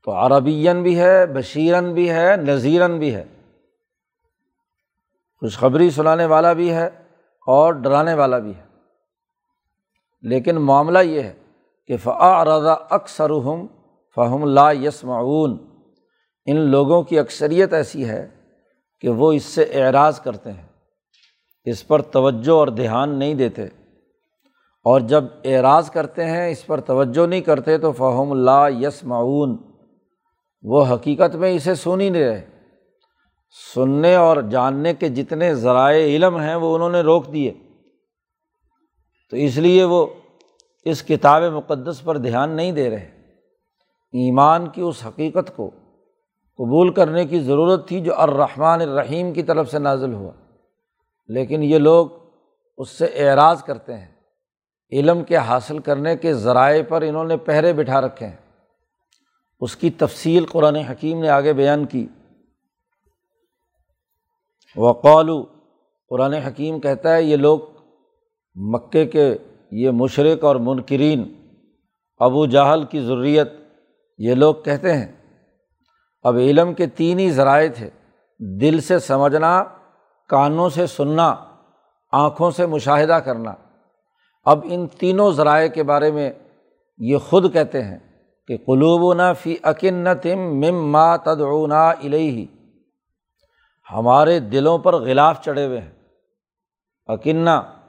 تو 0.06 0.12
عربین 0.12 0.82
بھی 0.82 0.98
ہے 0.98 1.26
بشیرن 1.26 1.94
بھی 1.94 2.10
ہے 2.10 2.36
نذیرن 2.36 2.98
بھی 2.98 3.14
ہے۔ 3.14 3.24
خوشخبری 5.40 5.90
سنانے 5.90 6.26
والا 6.26 6.52
بھی 6.52 6.72
ہے 6.72 6.86
اور 7.46 7.72
ڈرانے 7.72 8.14
والا 8.14 8.38
بھی 8.38 8.52
ہے۔ 8.56 8.62
لیکن 10.22 10.56
معاملہ 10.56 10.98
یہ 10.98 11.22
ہے 11.22 11.32
کہ 11.86 11.96
فعا 11.96 12.44
رضا 12.44 12.72
اکثر 12.72 13.30
فہم 14.16 14.44
لا 14.44 14.72
یس 14.72 15.04
معاون 15.04 15.58
ان 16.46 16.56
لوگوں 16.56 17.02
کی 17.02 17.18
اکثریت 17.18 17.72
ایسی 17.72 18.08
ہے 18.08 18.28
کہ 19.00 19.08
وہ 19.08 19.32
اس 19.32 19.42
سے 19.42 19.62
اعراض 19.62 20.20
کرتے 20.20 20.52
ہیں، 20.52 20.66
اس 21.64 21.86
پر 21.86 22.02
توجہ 22.02 22.52
اور 22.52 22.68
دھیان 22.68 23.18
نہیں 23.18 23.34
دیتے۔ 23.34 23.64
اور 24.84 25.00
جب 25.00 25.24
اعراض 25.44 25.90
کرتے 25.90 26.24
ہیں، 26.24 26.50
اس 26.50 26.66
پر 26.66 26.80
توجہ 26.80 27.26
نہیں 27.26 27.40
کرتے 27.40 27.78
تو 27.78 27.92
فہم 27.92 28.34
لا 28.34 28.68
یس 28.68 29.04
معاون 29.04 29.75
وہ 30.62 30.84
حقیقت 30.94 31.36
میں 31.36 31.52
اسے 31.52 31.74
سن 31.74 32.00
ہی 32.00 32.10
نہیں 32.10 32.24
رہے۔ 32.24 32.46
سننے 33.74 34.14
اور 34.14 34.36
جاننے 34.36 34.94
کے 34.94 35.08
جتنے 35.08 35.54
ذرائع 35.54 36.04
علم 36.04 36.36
ہیں 36.36 36.54
وہ 36.54 36.74
انہوں 36.74 36.90
نے 36.90 37.00
روک 37.00 37.32
دیے۔ 37.32 37.54
تو 39.30 39.36
اس 39.36 39.56
لیے 39.56 39.84
وہ 39.84 40.06
اس 40.84 41.02
کتاب 41.02 41.42
مقدس 41.42 42.04
پر 42.04 42.18
دھیان 42.18 42.50
نہیں 42.50 42.72
دے 42.72 42.90
رہے۔ 42.90 43.10
ایمان 44.12 44.68
کی 44.68 44.80
اس 44.80 45.06
حقیقت 45.06 45.56
کو 45.56 45.70
قبول 46.56 46.92
کرنے 46.92 47.24
کی 47.24 47.40
ضرورت 47.40 47.88
تھی 47.88 48.00
جو 48.00 48.20
الرحمٰن 48.20 48.80
الرحیم 48.80 49.32
کی 49.32 49.42
طرف 49.42 49.70
سے 49.70 49.78
نازل 49.78 50.14
ہوا۔ 50.14 50.32
لیکن 51.28 51.62
یہ 51.62 51.78
لوگ 51.78 52.06
اس 52.78 52.90
سے 52.90 53.04
اعراض 53.04 53.62
کرتے 53.62 53.96
ہیں۔ 53.96 54.14
علم 54.92 55.24
کے 55.24 55.36
حاصل 55.36 55.78
کرنے 55.78 56.16
کے 56.16 56.34
ذرائع 56.34 56.82
پر 56.88 57.02
انہوں 57.02 57.24
نے 57.24 57.36
پہرے 57.36 57.72
بٹھا 57.72 58.00
رکھے 58.00 58.26
ہیں۔ 58.26 58.45
اس 59.60 59.76
کی 59.76 59.90
تفصیل 59.90 60.46
قرآن 60.46 60.76
حکیم 60.76 61.20
نے 61.20 61.28
آگے 61.28 61.52
بیان 61.52 61.86
کی۔ 61.86 62.06
وقالو، 64.76 65.44
قرآن 66.08 66.32
حکیم 66.32 66.80
کہتا 66.80 67.14
ہے، 67.14 67.22
یہ 67.22 67.36
لوگ 67.36 67.58
مکے 68.54 69.06
کے 69.06 69.36
یہ 69.70 69.90
مشرق 69.90 70.44
اور 70.44 70.56
منکرین، 70.56 71.50
ابو 72.18 72.46
جہل 72.46 72.84
کی 72.84 73.00
ضروریت 73.00 73.52
یہ 74.18 74.34
لوگ 74.34 74.54
کہتے 74.54 74.92
ہیں۔ 74.92 75.12
اب 76.22 76.36
علم 76.36 76.74
کے 76.74 76.86
تین 76.86 77.18
ہی 77.18 77.30
ذرائع 77.30 77.68
تھے۔ 77.76 77.90
دل 78.60 78.80
سے 78.80 78.98
سمجھنا، 78.98 79.64
کانوں 80.28 80.70
سے 80.70 80.86
سننا، 80.86 81.36
آنکھوں 82.12 82.50
سے 82.50 82.66
مشاہدہ 82.66 83.12
کرنا۔ 83.12 83.54
اب 84.44 84.60
ان 84.64 84.86
تینوں 84.86 85.32
ذرائع 85.32 85.68
کے 85.68 85.82
بارے 85.82 86.10
میں 86.10 86.32
یہ 86.98 87.16
خود 87.16 87.52
کہتے 87.52 87.84
ہیں۔ 87.84 87.98
کہ 88.48 88.56
قلوب 88.56 89.20
و 89.20 89.34
فی 89.34 89.56
عکنتم 89.62 90.38
مم 90.38 90.92
ما 90.92 91.16
تدعونا 91.16 91.90
الہی 91.90 92.46
ہمارے 93.92 94.40
دلوں 94.40 94.78
پر 94.78 94.94
غلاف 94.94 95.44
چڑھے 95.44 95.66
ہوئے 95.66 95.80
ہیں۔ 95.80 95.92
اکنہ 97.06 97.84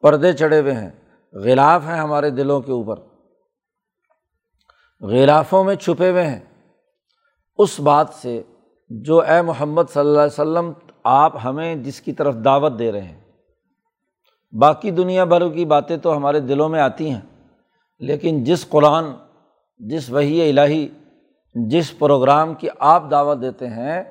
پردے 0.00 0.32
چڑھے 0.32 0.60
ہوئے 0.60 0.72
ہیں۔ 0.72 0.90
غلاف 1.32 1.82
ہیں 1.86 1.98
ہمارے 1.98 2.30
دلوں 2.30 2.60
کے 2.60 2.72
اوپر۔ 2.72 2.96
غلافوں 5.00 5.64
میں 5.64 5.74
چھپے 5.74 6.10
ہوئے 6.10 6.26
ہیں۔ 6.26 6.40
اس 7.58 7.80
بات 7.80 8.06
سے 8.12 8.42
جو 8.88 9.20
اے 9.20 9.42
محمد 9.42 9.82
صلی 9.92 10.00
اللہ 10.00 10.18
علیہ 10.18 10.40
وسلم 10.40 10.72
آپ 11.04 11.32
ہمیں 11.44 11.74
جس 11.74 12.00
کی 12.00 12.12
طرف 12.12 12.34
دعوت 12.44 12.78
دے 12.78 12.92
رہے 12.92 13.02
ہیں۔ 13.02 13.20
باقی 14.52 14.90
دنیا 14.90 15.24
بھر 15.24 15.48
کی 15.48 15.64
باتیں 15.64 15.96
تو 15.96 16.16
ہمارے 16.16 16.40
دلوں 16.40 16.68
میں 16.68 16.80
آتی 16.80 17.10
ہیں، 17.10 17.48
لیکن 17.98 18.44
جس 18.44 18.68
قرآن 18.68 19.04
جس 19.80 20.10
وہی 20.10 20.50
الہی، 20.50 20.88
جس 21.54 21.98
پروگرام 21.98 22.54
کی 22.54 22.68
آپ 22.78 23.10
دعوت 23.10 23.40
دیتے 23.40 23.66
ہیں، 23.66 24.02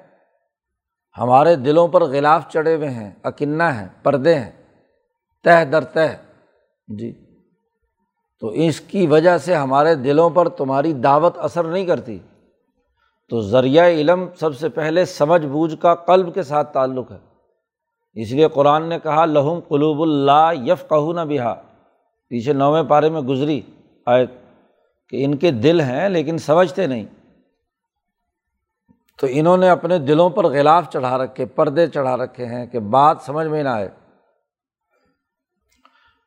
ہمارے 1.17 1.55
دلوں 1.55 1.87
پر 1.87 2.03
غلاف 2.03 2.51
چڑھے 2.51 2.75
ہوئے 2.75 2.89
ہیں 2.89 3.11
اکنہ 3.23 3.63
ہیں، 3.63 3.87
پردے 4.03 4.35
ہیں، 4.35 4.51
تہ 5.43 5.63
در 5.71 5.83
تہ۔ 5.83 6.15
جی۔ 6.87 7.13
تو 8.39 8.47
اس 8.47 8.79
کی 8.79 9.07
وجہ 9.07 9.37
سے 9.37 9.55
ہمارے 9.55 9.95
دلوں 9.95 10.29
پر 10.29 10.49
تمہاری 10.49 10.93
دعوت 10.93 11.37
اثر 11.37 11.63
نہیں 11.63 11.85
کرتی۔ 11.85 12.19
تو 13.29 13.41
ذریعہ 13.41 13.85
علم 13.85 14.25
سب 14.39 14.57
سے 14.57 14.69
پہلے 14.69 15.05
سمجھ 15.05 15.45
بوجھ 15.45 15.75
کا 15.81 15.95
قلب 15.95 16.33
کے 16.33 16.43
ساتھ 16.43 16.73
تعلق 16.73 17.11
ہے۔ 17.11 17.17
اس 18.21 18.31
لیے 18.31 18.47
قرآن 18.47 18.89
نے 18.89 18.99
کہا، 19.03 19.25
لہم 19.25 19.59
قلوب 19.67 20.01
اللہ 20.01 20.49
یف 20.53 20.89
کہ 20.89 21.13
نہ 21.13 21.21
بہا۔ 21.29 21.55
پیچھے 22.29 22.53
نویں 22.53 22.83
پارے 22.83 23.09
میں 23.09 23.21
گزری 23.21 23.61
آئے 24.05 24.25
کہ 25.09 25.25
ان 25.25 25.37
کے 25.37 25.51
دل 25.51 25.81
ہیں 25.81 26.09
لیکن 26.09 26.37
سمجھتے 26.37 26.87
نہیں۔ 26.87 27.05
تو 29.17 29.27
انہوں 29.29 29.57
نے 29.57 29.69
اپنے 29.69 29.99
دلوں 29.99 30.29
پر 30.29 30.43
غلاف 30.43 30.89
چڑھا 30.89 31.17
رکھے، 31.17 31.45
پردے 31.45 31.87
چڑھا 31.87 32.17
رکھے 32.17 32.45
ہیں 32.45 32.67
کہ 32.67 32.79
بات 32.79 33.17
سمجھ 33.21 33.47
میں 33.47 33.63
نہ 33.63 33.69
آئے۔ 33.69 33.89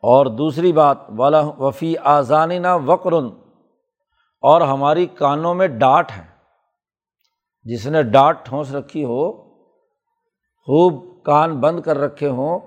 اور 0.02 0.26
دوسری 0.26 0.72
بات 0.72 0.98
والا 1.16 1.40
وفی 1.40 1.94
آزانی 1.96 2.58
نا 2.58 2.74
وقرن 2.74 3.26
اور 4.40 4.60
ہماری 4.60 5.06
کانوں 5.06 5.54
میں 5.54 5.66
ڈانٹ 5.66 6.10
ہے 6.10 6.24
جس 7.64 7.86
نے 7.86 8.02
ڈانٹ 8.02 8.38
ٹھونس 8.42 8.74
رکھی 8.74 9.04
ہو، 9.04 9.32
خوب 10.64 11.24
کان 11.24 11.60
بند 11.60 11.80
کر 11.80 11.98
رکھے 11.98 12.28
ہوں، 12.28 12.60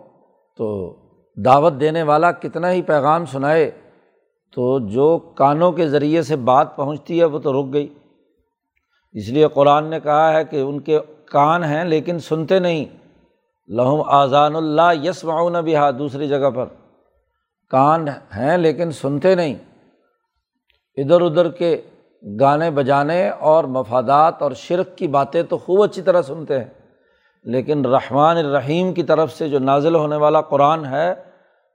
تو 0.57 0.95
دعوت 1.45 1.73
دینے 1.79 2.03
والا 2.03 2.31
کتنا 2.31 2.71
ہی 2.71 2.81
پیغام 2.81 3.25
سنائے۔ 3.25 3.71
تو 4.55 4.79
جو 4.79 5.17
کانوں 5.17 5.71
کے 5.71 5.87
ذریعے 5.87 6.21
سے 6.21 6.35
بات 6.35 6.75
پہنچتی 6.75 7.19
ہے 7.19 7.25
وہ 7.25 7.39
تو 7.39 7.61
رک 7.61 7.73
گئی۔ 7.73 7.93
اس 9.13 9.29
لیے 9.29 9.47
قرآن 9.47 9.85
نے 9.85 9.99
کہا 9.99 10.33
ہے 10.33 10.43
کہ 10.43 10.61
ان 10.61 10.79
کے 10.79 10.99
کان 11.31 11.63
ہیں 11.63 11.83
لیکن 11.83 12.19
سنتے 12.19 12.59
نہیں۔ 12.59 12.85
لہم 13.67 14.01
آزان 14.05 14.55
اللہ 14.55 15.03
یس 15.03 15.23
معاون 15.23 15.53
بھی 15.63 15.75
ہا 15.75 15.91
دوسری 15.91 16.27
جگہ 16.27 16.49
پر۔ 16.55 16.65
کان 17.69 18.07
ہیں 18.07 18.57
لیکن 18.57 18.91
سنتے 18.91 19.35
نہیں۔ 19.35 19.55
ادھر 20.97 21.21
ادھر 21.21 21.49
کے 21.49 21.81
گانے 22.39 22.71
بجانے 22.71 23.29
اور 23.29 23.63
مفادات 23.63 24.41
اور 24.41 24.51
شرک 24.51 24.97
کی 24.97 25.07
باتیں 25.07 25.43
تو 25.43 25.57
خوب 25.57 25.83
اچھی 25.83 26.01
طرح 26.01 26.21
سنتے 26.21 26.57
ہیں۔ 26.57 26.71
لیکن 27.43 27.85
رحمٰن 27.85 28.37
الرحیم 28.37 28.93
کی 28.93 29.03
طرف 29.03 29.31
سے 29.31 29.49
جو 29.49 29.59
نازل 29.59 29.95
ہونے 29.95 30.15
والا 30.15 30.41
قرآن 30.41 30.85
ہے، 30.85 31.13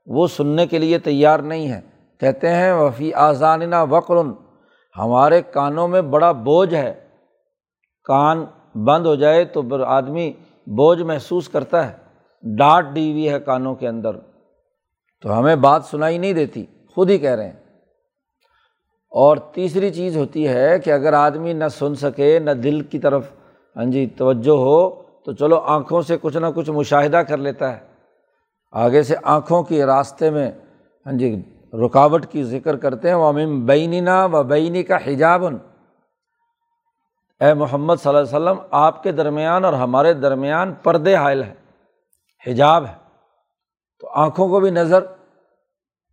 وہ 0.05 0.27
سننے 0.27 0.67
کے 0.67 0.79
لیے 0.79 0.99
تیار 0.99 1.39
نہیں 1.39 1.71
ہے۔ 1.71 1.90
کہتے 2.21 2.49
ہیں 2.49 2.73
وفی 2.73 3.13
آزانہ 3.13 3.75
وقرن 3.89 4.31
ہمارے 4.97 5.41
کانوں 5.41 5.87
میں 5.87 6.01
بڑا 6.01 6.31
بوجھ 6.31 6.75
ہے۔ 6.75 7.07
کان 8.03 8.45
بند 8.85 9.05
ہو 9.05 9.15
جائے 9.15 9.45
تو 9.45 9.83
آدمی 9.83 10.33
بوجھ 10.67 11.01
محسوس 11.01 11.49
کرتا 11.49 11.91
ہے۔ 11.91 11.97
ڈانٹ 12.57 12.95
دی 12.95 13.11
ہوئی 13.11 13.29
ہے 13.29 13.39
کانوں 13.39 13.75
کے 13.75 13.87
اندر۔ 13.87 14.15
تو 15.21 15.39
ہمیں 15.39 15.55
بات 15.55 15.85
سنائی 15.85 16.17
نہیں 16.17 16.33
دیتی، 16.33 16.65
خود 16.95 17.09
ہی 17.09 17.17
کہہ 17.17 17.29
رہے 17.29 17.45
ہیں۔ 17.45 17.59
اور 19.09 19.37
تیسری 19.37 19.89
چیز 19.89 20.17
ہوتی 20.17 20.47
ہے 20.47 20.79
کہ 20.79 20.91
اگر 20.91 21.13
آدمی 21.13 21.53
نہ 21.53 21.67
سن 21.67 21.95
سکے، 21.95 22.39
نہ 22.39 22.51
دل 22.51 22.81
کی 22.81 22.99
طرف 22.99 23.31
ہاں 23.75 23.85
جی 23.85 24.07
توجہ 24.17 24.57
ہو، 24.57 24.89
تو 25.25 25.33
چلو 25.33 25.57
آنکھوں 25.57 26.01
سے 26.01 26.17
کچھ 26.21 26.37
نہ 26.37 26.47
کچھ 26.55 26.69
مشاہدہ 26.69 27.17
کر 27.17 27.37
لیتا 27.37 27.75
ہے۔ 27.75 27.79
آگے 28.71 29.03
سے 29.03 29.15
آنکھوں 29.23 29.63
کے 29.63 29.85
راستے 29.85 30.29
میں 30.29 30.51
ہاں 31.05 31.13
جی 31.13 31.41
رکاوٹ 31.73 32.25
کی 32.25 32.43
ذکر 32.43 32.75
کرتے 32.75 33.07
ہیں۔ 33.07 33.15
وہ 33.15 33.25
امم 33.25 33.65
بینینا 33.65 34.25
و 34.25 34.43
بینی 34.43 34.83
کا 34.83 34.97
حجابن 35.07 35.57
اے 37.39 37.53
محمد 37.53 37.95
صلی 37.95 38.09
اللہ 38.09 38.19
علیہ 38.19 38.37
وسلم، 38.37 38.65
آپ 38.71 39.03
کے 39.03 39.11
درمیان 39.11 39.65
اور 39.65 39.73
ہمارے 39.73 40.13
درمیان 40.13 40.73
پردے 40.73 41.15
حائل 41.15 41.43
ہے 41.43 41.53
حجاب 42.47 42.85
ہے۔ 42.85 42.93
تو 43.99 44.09
آنکھوں 44.09 44.49
کو 44.49 44.59
بھی 44.59 44.69
نظر۔ 44.69 44.99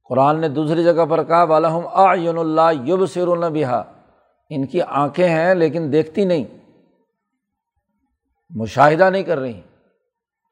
قرآن 0.09 0.41
نے 0.41 0.49
دوسری 0.49 0.85
جگہ 0.85 1.07
پر 1.11 1.25
کہا 1.25 1.45
بالحم 1.45 1.87
آن 1.87 2.39
اللہ 2.39 2.89
یب 2.89 3.07
سر 3.07 3.29
البیہ 3.29 3.67
ان 4.51 4.67
کی 4.67 4.83
آنکھیں 4.83 5.29
ہیں 5.29 5.55
لیکن 5.55 5.89
دیکھتی 5.93 6.25
نہیں۔ 6.25 6.45
مشاہدہ 8.51 9.11
نہیں 9.11 9.23
کر 9.23 9.39
رہی، 9.39 9.61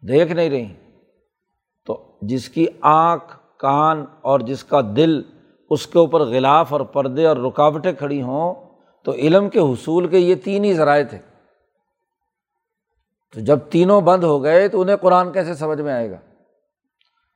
دیکھ 0.08 0.32
نہیں 0.32 0.50
رہی۔ 0.50 0.74
تو 1.86 2.18
جس 2.22 2.48
کی 2.48 2.66
آنکھ 2.80 3.45
کان 3.58 4.04
اور 4.20 4.40
جس 4.40 4.64
کا 4.64 4.80
دل 4.96 5.22
اس 5.70 5.86
کے 5.86 5.98
اوپر 5.98 6.20
غلاف 6.20 6.72
اور 6.72 6.80
پردے 6.80 7.26
اور 7.26 7.36
رکاوٹیں 7.36 7.92
کھڑی 7.92 8.22
ہوں، 8.22 8.54
تو 9.04 9.12
علم 9.12 9.48
کے 9.48 9.58
حصول 9.58 10.08
کے 10.08 10.18
یہ 10.18 10.34
تین 10.34 10.64
ہی 10.64 10.74
ذرائع 10.74 11.04
تھے۔ 11.04 11.18
تو 13.34 13.40
جب 13.40 13.58
تینوں 13.70 14.00
بند 14.00 14.24
ہو 14.24 14.42
گئے، 14.42 14.68
تو 14.68 14.80
انہیں 14.80 14.96
قرآن 14.96 15.32
کیسے 15.32 15.54
سمجھ 15.54 15.80
میں 15.80 15.92
آئے 15.92 16.10
گا؟ 16.10 16.16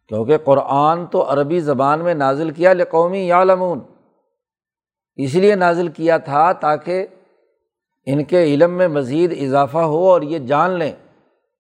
کیونکہ 0.09 0.38
قرآن 0.38 1.06
تو 1.06 1.33
عربی 1.33 1.61
زبان 1.61 2.00
میں 2.00 2.14
نازل 2.14 2.50
کیا 2.50 2.72
لقومی 2.72 3.18
یا 3.18 3.44
لمون 3.44 3.80
اس 5.16 5.35
لیے 5.35 5.54
نازل 5.54 5.88
کیا 5.88 6.18
تھا 6.18 6.52
تاکہ 6.52 7.06
ان 8.06 8.24
کے 8.24 8.44
علم 8.44 8.70
میں 8.70 8.88
مزید 8.88 9.35
اضافہ 9.40 9.78
ہو 9.78 10.11
اور 10.11 10.22
یہ 10.22 10.38
جان 10.38 10.70
لیں۔ 10.70 10.92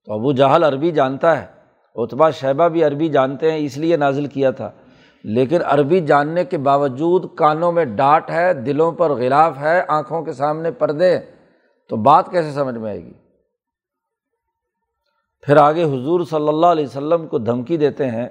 تو 0.04 0.12
ابو 0.12 0.32
جہل 0.32 0.64
عربی 0.64 0.90
جانتا 0.90 1.42
ہے۔ 1.42 1.59
اتبا 1.94 2.30
شیبہ 2.30 2.68
بھی 2.68 2.84
عربی 2.84 3.08
جانتے 3.08 3.52
ہیں، 3.52 3.58
اس 3.58 3.78
لیے 3.78 3.96
نازل 3.96 4.26
کیا 4.26 4.50
تھا۔ 4.50 4.70
لیکن 5.24 5.58
عربی 5.64 6.00
جاننے 6.00 6.44
کے 6.44 6.58
باوجود 6.58 7.24
کانوں 7.34 7.72
میں 7.72 7.84
ڈانٹ 7.84 8.30
ہے، 8.30 8.54
دلوں 8.54 8.92
پر 8.92 9.10
غلاف 9.10 9.58
ہے، 9.58 9.82
آنکھوں 9.88 10.22
کے 10.22 10.32
سامنے 10.32 10.70
پردے 10.70 11.18
تو 11.88 11.96
بات 11.96 12.30
کیسے 12.30 12.50
سمجھ 12.52 12.76
میں 12.76 12.90
آئے 12.90 13.04
گی؟ 13.04 13.12
پھر 15.46 15.56
آگے 15.56 15.84
حضور 15.84 16.20
صلی 16.24 16.48
اللہ 16.48 16.66
علیہ 16.66 16.84
وسلم 16.84 17.26
کو 17.26 17.38
دھمکی 17.38 17.76
دیتے 17.76 18.06
ہیں 18.06 18.28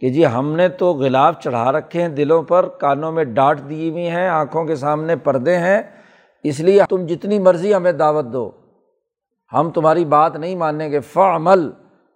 کہ 0.00 0.10
جی 0.10 0.26
ہم 0.26 0.52
نے 0.52 0.68
تو 0.68 0.94
غلاف 0.94 1.42
چڑھا 1.42 1.72
رکھے 1.72 2.02
ہیں، 2.02 2.08
دلوں 2.08 2.42
پر 2.42 2.68
کانوں 2.68 3.12
میں 3.12 3.24
ڈانٹ 3.24 3.60
دی 3.70 3.90
ہوئی 3.90 4.08
ہیں، 4.08 4.28
آنکھوں 4.28 4.64
کے 4.64 4.76
سامنے 4.76 5.16
پردے 5.16 5.58
ہیں۔ 5.58 5.82
اس 6.42 6.60
لیے 6.60 6.82
تم 6.88 7.06
جتنی 7.06 7.38
مرضی 7.38 7.74
ہمیں 7.74 7.92
دعوت 7.92 8.24
دو۔ 8.24 8.50
ہم 9.52 9.70
تمہاری 9.70 10.04
بات 10.04 10.36
نہیں 10.36 10.54
مانیں 10.54 10.92
گے۔ 10.92 11.00
فعمل۔ 11.00 11.70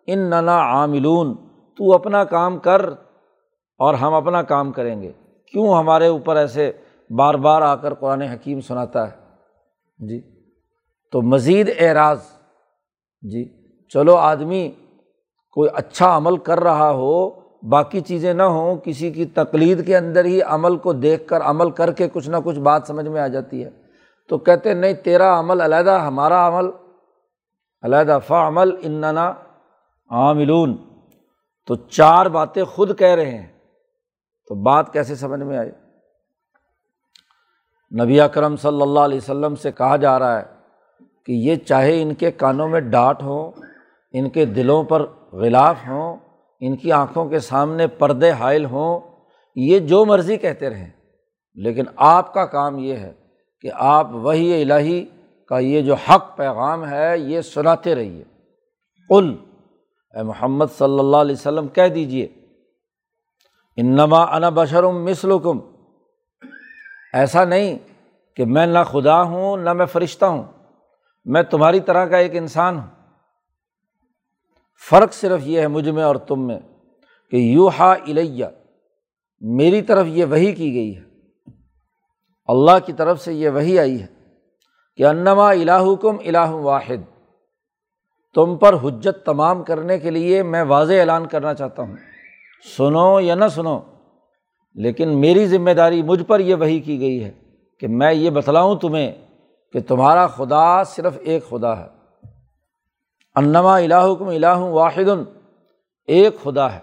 ان 0.09 0.19
ننا 0.19 0.59
عاملون، 0.59 1.35
تو 1.77 1.95
اپنا 1.95 2.25
کام 2.25 2.59
کر 2.59 2.91
اور 3.79 3.95
ہم 3.95 4.15
اپنا 4.15 4.43
کام 4.43 4.73
کریں 4.73 5.03
گے۔ 5.03 5.13
کیوں 5.53 5.75
ہمارے 5.75 6.07
اوپر 6.07 6.37
ایسے 6.37 6.73
بار 7.11 7.35
بار 7.35 7.63
آ 7.63 7.75
کر 7.75 7.95
قرآن 7.95 8.23
حکیم 8.23 8.61
سناتا 8.61 9.11
ہے؟ 9.11 9.17
جی۔ 9.99 10.21
تو 11.13 11.23
مزید 11.23 11.71
اعراض۔ 11.79 12.21
جی۔ 13.23 13.69
چلو 13.89 14.15
آدمی 14.15 14.73
کوئی 15.51 15.71
اچھا 15.75 16.17
عمل 16.17 16.37
کر 16.37 16.61
رہا 16.61 16.91
ہو، 16.91 17.31
باقی 17.69 18.01
چیزیں 18.01 18.35
نہ 18.35 18.43
ہوں، 18.43 18.77
کسی 18.77 19.11
کی 19.11 19.25
تقلید 19.25 19.87
کے 19.87 19.97
اندر 19.97 20.25
ہی 20.25 20.43
عمل 20.43 20.77
کو 20.77 20.93
دیکھ 20.93 21.29
کر، 21.29 21.41
عمل 21.41 21.71
کر 21.71 21.93
کے 21.93 22.09
کچھ 22.09 22.31
نہ 22.31 22.37
کچھ 22.45 22.59
بات 22.59 22.83
سمجھ 22.87 23.09
میں 23.09 23.21
آ 23.21 23.27
جاتی 23.27 23.65
ہے۔ 23.65 23.71
تو 24.29 24.39
کہتے 24.39 24.75
نہیں، 24.75 24.93
تیرا 24.93 25.39
عمل 25.39 25.61
علیحدہ 25.61 25.99
ہمارا 26.01 26.49
عمل، 26.49 26.71
علیحدہ 27.83 28.19
فا 28.27 28.49
عمل 28.49 28.71
اننا 28.83 29.35
عاملون۔ 30.11 30.77
تو 31.67 31.75
چار 31.75 32.27
باتیں 32.27 32.65
خود 32.65 32.99
کہہ 32.99 33.15
رہے 33.15 33.31
ہیں۔ 33.31 33.47
تو 34.47 34.55
بات 34.55 34.93
کیسے 34.93 35.15
سمجھ 35.15 35.41
میں 35.41 35.59
آئے 35.59 35.73
نبی 38.03 38.21
اکرم 38.21 38.57
صلی 38.57 38.83
اللہ 38.83 39.01
علیہ 39.01 39.19
وسلم 39.19 39.55
سے 39.55 39.73
کہا 39.73 39.97
جا 39.97 40.19
رہا 40.19 40.39
ہے 40.39 40.45
کہ 41.27 41.33
یہ 41.33 41.57
چاہے 41.57 42.03
ان 42.03 42.15
کے 42.15 42.31
کانوں 42.31 42.69
میں 42.69 42.81
ڈانٹ 42.81 43.23
ہو 43.23 43.51
ان 44.13 44.31
کے 44.31 44.45
دلوں 44.45 44.85
پر 44.85 45.07
غلاف 45.33 45.77
ہوں، 45.89 46.17
ان 46.61 46.77
کی 46.77 46.93
آنکھوں 46.93 47.29
کے 47.29 47.39
سامنے 47.39 47.87
پردے 47.87 48.31
حائل 48.31 48.65
ہوں، 48.65 49.01
یہ 49.57 49.79
جو 49.79 50.05
مرضی 50.05 50.37
کہتے 50.37 50.71
رہیں۔ 50.71 50.91
لیکن 51.55 51.85
آپ 51.97 52.35
کا 52.35 52.47
کام 52.47 52.79
یہ 52.79 52.97
ہے 52.97 53.13
کہ 53.61 53.71
آپ 53.75 54.09
وہی 54.13 54.63
الہی 54.63 55.07
کا 55.49 55.59
یہ 55.59 55.83
جو 55.83 55.95
حق 55.95 56.37
پیغام 56.37 56.89
ہے، 56.89 57.19
یہ 57.19 57.41
سناتے 57.41 57.95
رہیے۔ 57.95 58.25
قل 59.09 59.37
اے 60.19 60.25
محمد 60.25 60.67
صلی 60.79 60.99
اللہ 60.99 61.17
علیہ 61.17 61.37
وسلم، 61.37 61.69
کہہ 61.69 61.89
دیجیے 61.89 62.25
انما 63.77 64.37
انا 64.37 64.49
بشرم 64.49 65.05
مثلکم۔ 65.05 65.59
ایسا 67.13 67.45
نہیں 67.45 67.79
کہ 68.37 68.45
میں 68.45 68.67
نہ 68.67 68.79
خدا 68.87 69.23
ہوں، 69.23 69.57
نہ 69.57 69.73
میں 69.73 69.87
فرشتہ 69.87 70.25
ہوں، 70.25 70.45
میں 71.25 71.43
تمہاری 71.43 71.81
طرح 71.81 72.05
کا 72.05 72.17
ایک 72.17 72.37
انسان 72.37 72.79
ہوں۔ 72.79 72.87
فرق 74.91 75.13
صرف 75.13 75.41
یہ 75.43 75.61
ہے 75.61 75.69
مجھ 75.69 75.89
میں 75.89 76.05
اور 76.05 76.17
تم 76.17 76.47
میں 76.47 76.59
کہ 77.31 77.37
یو 77.37 77.69
ہا 77.69 77.93
الیہ، 77.93 78.47
میری 79.41 79.83
طرف 79.83 80.07
یہ 80.07 80.25
وہی 80.25 80.53
کی 80.53 80.75
گئی 80.75 80.97
ہے۔ 80.97 81.03
اللہ 82.47 82.79
کی 82.87 82.93
طرف 82.93 83.25
سے 83.25 83.35
یہ 83.35 83.49
وہی 83.49 83.79
آئی 83.79 84.03
ہے 84.03 84.07
کہ 84.97 85.07
انما 85.07 85.51
الہ 85.51 85.95
کم 86.03 86.17
الہ 86.25 86.51
واحد۔ 86.51 87.18
تم 88.35 88.57
پر 88.57 88.75
حجت 88.83 89.27
تمام 89.27 89.63
کرنے 89.63 89.99
کے 89.99 90.11
لیے 90.11 90.43
میں 90.43 90.63
واضح 90.63 90.93
اعلان 90.93 91.27
کرنا 91.27 91.55
چاہتا 91.55 91.83
ہوں۔ 91.83 91.97
سنو 92.77 93.21
یا 93.21 93.35
نہ 93.35 93.49
سنو، 93.49 93.81
لیکن 94.75 95.21
میری 95.21 95.47
ذمہ 95.47 95.71
داری 95.71 96.03
مجھ 96.03 96.23
پر 96.23 96.41
یہ 96.41 96.55
وہی 96.55 96.81
کی 96.81 97.01
گئی 97.01 97.25
ہے 97.25 97.33
کہ 97.81 97.89
میں 97.89 98.13
یہ 98.13 98.31
بتلاؤں 98.31 98.77
تمہیں 98.77 99.13
کہ 99.73 99.81
تمہارا 99.81 100.27
خدا 100.27 100.85
صرف 100.85 101.19
ایک 101.21 101.49
خدا 101.49 101.79
ہے۔ 101.79 101.87
انما 103.35 103.77
الہکم 103.77 104.29
الہ 104.29 104.57
واحد، 104.57 105.09
ایک 106.07 106.43
خدا 106.43 106.73
ہے۔ 106.73 106.79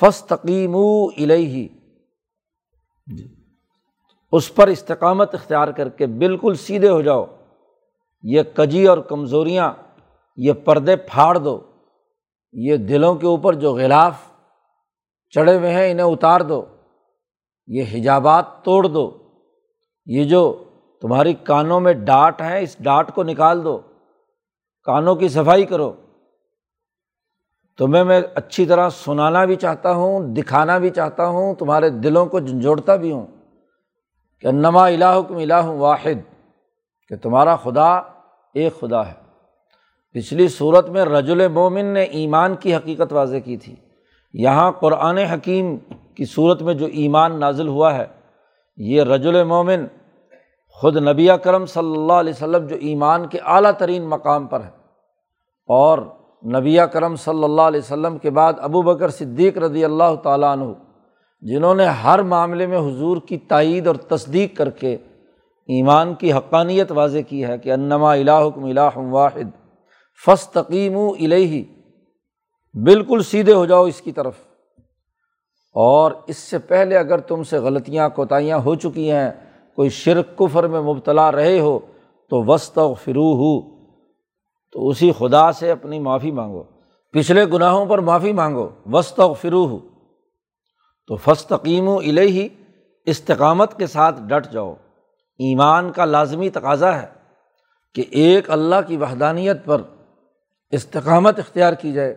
فس 0.00 0.22
تقیم 0.22 0.76
الہی 1.16 1.68
اس 4.32 4.54
پر 4.54 4.68
استقامت 4.68 5.34
اختیار 5.34 5.68
کر 5.68 5.88
کے 5.88 6.06
بالکل 6.06 6.54
سیدھے 6.54 6.88
ہو 6.88 7.02
جاؤ۔ 7.02 7.26
یہ 8.22 8.42
کجی 8.54 8.86
اور 8.86 8.98
کمزوریاں 8.98 9.72
یہ 10.36 10.52
پردے 10.52 10.96
پھاڑ 10.96 11.38
دو۔ 11.38 11.60
یہ 12.52 12.76
دلوں 12.76 13.14
کے 13.14 13.26
اوپر 13.26 13.54
جو 13.54 13.72
غلاف 13.72 14.14
چڑھے 15.30 15.56
ہوئے 15.56 15.72
ہیں، 15.72 15.90
انہیں 15.90 16.06
اتار 16.06 16.40
دو۔ 16.40 16.64
یہ 17.66 17.84
حجابات 17.92 18.44
توڑ 18.64 18.86
دو۔ 18.86 19.18
یہ 20.06 20.24
جو 20.24 20.64
تمہاری 21.02 21.34
کانوں 21.34 21.80
میں 21.80 21.92
ڈانٹ 21.92 22.42
ہیں 22.42 22.60
اس 22.60 22.76
ڈانٹ 22.78 23.10
کو 23.14 23.22
نکال 23.22 23.64
دو۔ 23.64 23.80
کانوں 24.84 25.14
کی 25.14 25.28
صفائی 25.28 25.64
کرو۔ 25.64 25.92
تمہیں 27.78 28.04
میں 28.04 28.20
اچھی 28.34 28.66
طرح 28.66 28.88
سنانا 28.90 29.44
بھی 29.44 29.56
چاہتا 29.56 29.92
ہوں، 29.92 30.34
دکھانا 30.34 30.78
بھی 30.78 30.90
چاہتا 30.90 31.26
ہوں، 31.26 31.54
تمہارے 31.54 31.90
دلوں 31.90 32.26
کو 32.26 32.40
جھنجھوڑتا 32.40 32.96
بھی 32.96 33.12
ہوں 33.12 33.26
کہ 34.40 34.50
نما 34.50 34.86
الہ 34.86 35.20
کم 35.28 35.36
الہ 35.36 35.64
واحد، 35.64 36.44
کہ 37.08 37.16
تمہارا 37.16 37.56
خدا 37.56 37.94
ایک 38.54 38.80
خدا 38.80 39.06
ہے۔ 39.06 39.25
پچھلی 40.16 40.46
صورت 40.48 40.88
میں 40.88 41.04
رجل 41.04 41.46
مومن 41.48 41.86
نے 41.94 42.02
ایمان 42.18 42.54
کی 42.54 42.74
حقیقت 42.74 43.12
واضح 43.12 43.36
کی 43.44 43.56
تھی۔ 43.56 43.74
یہاں 44.34 44.70
قرآن 44.72 45.18
حکیم 45.18 45.76
کی 46.14 46.24
صورت 46.24 46.62
میں 46.62 46.74
جو 46.74 46.86
ایمان 46.94 47.38
نازل 47.40 47.68
ہوا 47.68 47.94
ہے، 47.94 48.06
یہ 48.78 49.02
رجل 49.02 49.42
مومن 49.44 49.84
خود 50.76 50.96
نبی 50.98 51.28
کرم 51.44 51.66
صلی 51.66 51.92
اللہ 51.92 52.12
علیہ 52.12 52.32
وسلم 52.32 52.66
جو 52.66 52.76
ایمان 52.80 53.26
کے 53.26 53.38
اعلیٰ 53.46 53.72
ترین 53.78 54.06
مقام 54.08 54.46
پر 54.46 54.60
ہے، 54.60 54.70
اور 55.68 55.98
نبی 56.44 56.76
کرم 56.92 57.16
صلی 57.16 57.44
اللہ 57.44 57.62
علیہ 57.62 57.80
وسلم 57.80 58.18
کے 58.18 58.30
بعد 58.30 58.52
ابو 58.60 58.82
بکر 58.82 59.10
صدیق 59.10 59.58
رضی 59.58 59.84
اللہ 59.84 60.14
تعالیٰ 60.22 60.52
عنہ، 60.52 60.72
جنہوں 61.42 61.74
نے 61.74 61.86
ہر 62.04 62.22
معاملے 62.22 62.66
میں 62.66 62.78
حضور 62.78 63.16
کی 63.28 63.38
تائید 63.48 63.86
اور 63.86 63.96
تصدیق 64.08 64.56
کر 64.56 64.70
کے 64.70 64.94
ایمان 65.68 66.14
کی 66.14 66.32
حقانیت 66.32 66.92
واضح 66.92 67.28
کی 67.28 67.44
ہے 67.44 67.58
کہ 67.58 67.72
انما 67.72 68.12
الہکم 68.12 68.64
الہ 68.64 68.90
واحد۔ 68.96 69.54
فس 70.24 70.48
تقیم 70.48 70.98
الہی 70.98 71.64
بالکل 72.74 73.22
سیدھے 73.22 73.52
ہو 73.52 73.66
جاؤ 73.66 73.84
اس 73.84 74.00
کی 74.00 74.12
طرف۔ 74.12 74.34
اور 75.74 76.12
اس 76.26 76.36
سے 76.36 76.58
پہلے 76.58 76.96
اگر 76.96 77.18
تم 77.18 77.42
سے 77.42 77.58
غلطیاں، 77.58 78.08
کوتاہیاں 78.08 78.58
ہو 78.58 78.74
چکی 78.74 79.10
ہیں، 79.10 79.30
کوئی 79.76 79.90
شرک، 79.90 80.38
کفر 80.38 80.66
میں 80.66 80.80
مبتلا 80.80 81.32
رہے 81.32 81.60
ہو، 81.60 81.78
تو 82.30 82.44
وسط 82.44 82.78
و 82.78 82.94
فرو 82.94 83.34
ہو 83.34 83.76
تو 84.72 84.88
اسی 84.88 85.12
خدا 85.18 85.52
سے 85.52 85.70
اپنی 85.70 85.98
معافی 85.98 86.30
مانگو۔ 86.30 86.62
پچھلے 87.12 87.44
گناہوں 87.44 87.86
پر 87.86 87.98
معافی 87.98 88.32
مانگو۔ 88.32 88.68
وسط 88.86 89.20
و 89.20 89.34
فرو 89.34 89.66
ہو 89.66 89.78
تو 91.06 91.16
فستقیم 91.16 91.88
و 91.88 91.98
الہی 91.98 92.48
استقامت 93.04 93.78
کے 93.78 93.86
ساتھ 93.86 94.20
ڈٹ 94.26 94.52
جاؤ۔ 94.52 94.74
ایمان 95.38 95.92
کا 95.92 96.04
لازمی 96.04 96.50
تقاضا 96.50 97.02
ہے 97.02 97.06
کہ 97.94 98.04
ایک 98.10 98.50
اللہ 98.50 98.74
کی 98.86 98.96
وحدانیت 98.96 99.64
پر 99.64 99.82
استقامت 100.76 101.38
اختیار 101.38 101.72
کی 101.72 101.92
جائے۔ 101.92 102.16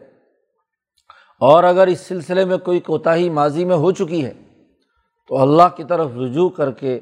اور 1.39 1.63
اگر 1.63 1.87
اس 1.87 1.99
سلسلے 1.99 2.45
میں 2.45 2.57
کوئی 2.57 2.79
کوتاہی 2.79 3.29
ماضی 3.29 3.65
میں 3.65 3.75
ہو 3.75 3.91
چکی 3.91 4.25
ہے، 4.25 4.33
تو 5.27 5.37
اللہ 5.37 5.75
کی 5.75 5.83
طرف 5.83 6.09
رجوع 6.25 6.49
کر 6.49 6.71
کے 6.71 6.99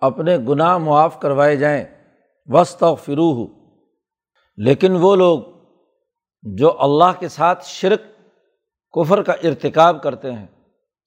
اپنے 0.00 0.38
گناہ 0.38 0.78
معاف 0.78 1.20
کروائے 1.20 1.56
جائیں۔ 1.56 1.84
وسط 2.46 2.82
و 2.82 2.94
فرو 2.94 3.32
ہو 3.32 3.46
لیکن 4.56 4.96
وہ 4.96 5.16
لوگ 5.16 5.38
جو 6.42 6.82
اللہ 6.82 7.12
کے 7.18 7.28
ساتھ 7.28 7.66
شرک، 7.66 8.02
کفر 8.92 9.22
کا 9.22 9.32
ارتکاب 9.32 10.02
کرتے 10.02 10.32
ہیں، 10.32 10.46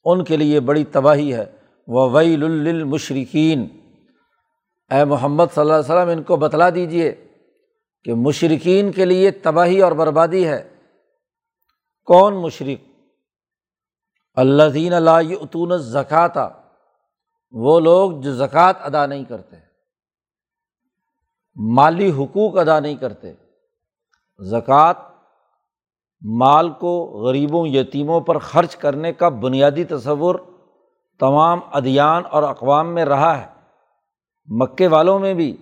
ان 0.03 0.23
کے 0.23 0.37
لیے 0.37 0.59
بڑی 0.59 0.83
تباہی 0.83 1.33
ہے۔ 1.33 1.45
وہ 1.87 2.09
ویل 2.11 2.43
المشرقین 2.43 3.67
اے 4.91 5.05
محمد 5.05 5.45
صلی 5.55 5.61
اللہ 5.61 5.73
علیہ 5.73 5.95
وسلم، 5.95 6.09
ان 6.09 6.23
کو 6.23 6.35
بتلا 6.35 6.69
دیجیے 6.69 7.15
کہ 8.03 8.13
مشرقین 8.13 8.91
کے 8.91 9.05
لیے 9.05 9.31
تباہی 9.31 9.81
اور 9.81 9.91
بربادی 9.91 10.47
ہے۔ 10.47 10.69
کون 12.05 12.41
مشرق 12.41 12.89
اللہ 14.33 14.69
دین 14.73 14.93
اللہ 14.93 15.33
اتون 15.41 15.77
زکوٰۃ 15.77 16.37
وہ 17.51 17.79
لوگ 17.79 18.11
جو 18.21 18.33
زکوٰۃ 18.35 18.73
ادا 18.79 19.05
نہیں 19.05 19.23
کرتے، 19.23 19.55
مالی 21.55 22.11
حقوق 22.11 22.57
ادا 22.57 22.79
نہیں 22.79 22.95
کرتے۔ 22.95 23.33
زکوٰۃ 24.39 24.93
مال 26.21 26.69
کو 26.69 27.21
غریبوں، 27.23 27.67
یتیموں 27.67 28.21
پر 28.21 28.37
خرچ 28.37 28.75
کرنے 28.75 29.13
کا 29.13 29.29
بنیادی 29.29 29.83
تصور 29.83 30.35
تمام 31.19 31.59
ادیان 31.71 32.23
اور 32.29 32.43
اقوام 32.43 32.93
میں 32.93 33.05
رہا 33.05 33.41
ہے۔ 33.41 33.47
مکے 34.47 34.87
والوں 34.87 35.19
میں 35.19 35.33
بھی، 35.33 35.57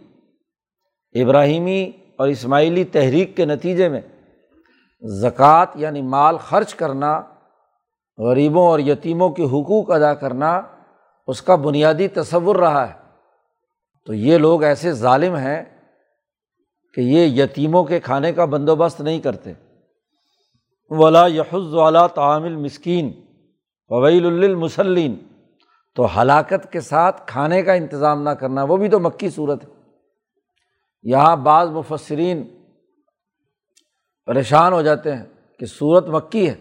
ابراہیمی 1.15 1.91
اور 2.19 2.27
اسماعیلی 2.27 2.84
تحریک 2.84 3.38
کے 3.38 3.45
نتیجے 3.45 3.89
میں 3.89 4.01
زکوٰۃ 5.01 5.65
یعنی 5.75 6.01
مال 6.01 6.38
خرچ 6.38 6.75
کرنا، 6.75 7.21
غریبوں 8.17 8.67
اور 8.67 8.79
یتیموں 8.79 9.29
کے 9.29 9.43
حقوق 9.43 9.91
ادا 9.91 10.13
کرنا 10.13 10.62
اس 11.27 11.41
کا 11.41 11.55
بنیادی 11.55 12.08
تصور 12.08 12.55
رہا 12.55 12.88
ہے۔ 12.88 12.93
تو 14.05 14.13
یہ 14.13 14.38
لوگ 14.38 14.63
ایسے 14.63 14.91
ظالم 14.91 15.36
ہیں 15.36 15.63
کہ 16.93 17.01
یہ 17.01 17.43
یتیموں 17.43 17.84
کے 17.84 17.99
کھانے 17.99 18.34
کا 18.34 18.45
بندوبست 18.45 19.01
نہیں 19.01 19.19
کرتے۔ 19.19 19.53
ولا 20.89 21.27
یحز 21.27 21.73
والا 21.73 22.08
تعامل 22.08 22.55
مسکین 22.55 23.12
وویل 23.89 24.25
المسلین 24.25 25.15
تو 25.95 26.21
ہلاکت 26.21 26.71
کے 26.71 26.79
ساتھ 26.79 27.21
کھانے 27.27 27.63
کا 27.63 27.73
انتظام 27.73 28.23
نہ 28.23 28.29
کرنا، 28.29 28.63
وہ 28.63 28.77
بھی 28.77 28.89
تو 28.89 28.99
مکی 28.99 29.29
صورت 29.29 29.63
ہے۔ 29.63 29.78
یہاں 31.05 31.35
بعض 31.35 31.69
مفسرین 31.69 32.43
پریشان 34.27 34.73
ہو 34.73 34.81
جاتے 34.81 35.15
ہیں 35.15 35.23
کہ 35.59 35.65
صورت 35.65 36.07
مکی 36.07 36.47
ہے 36.49 36.53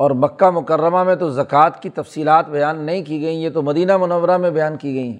اور 0.00 0.10
مکہ 0.10 0.50
مکرمہ 0.50 1.02
میں 1.04 1.14
تو 1.14 1.28
زکوٰۃ 1.30 1.80
کی 1.80 1.90
تفصیلات 1.90 2.48
بیان 2.48 2.84
نہیں 2.86 3.04
کی 3.04 3.20
گئیں، 3.20 3.40
یہ 3.40 3.50
تو 3.50 3.62
مدینہ 3.62 3.96
منورہ 3.96 4.36
میں 4.36 4.50
بیان 4.50 4.76
کی 4.76 4.94
گئی 4.94 5.10
ہیں 5.10 5.18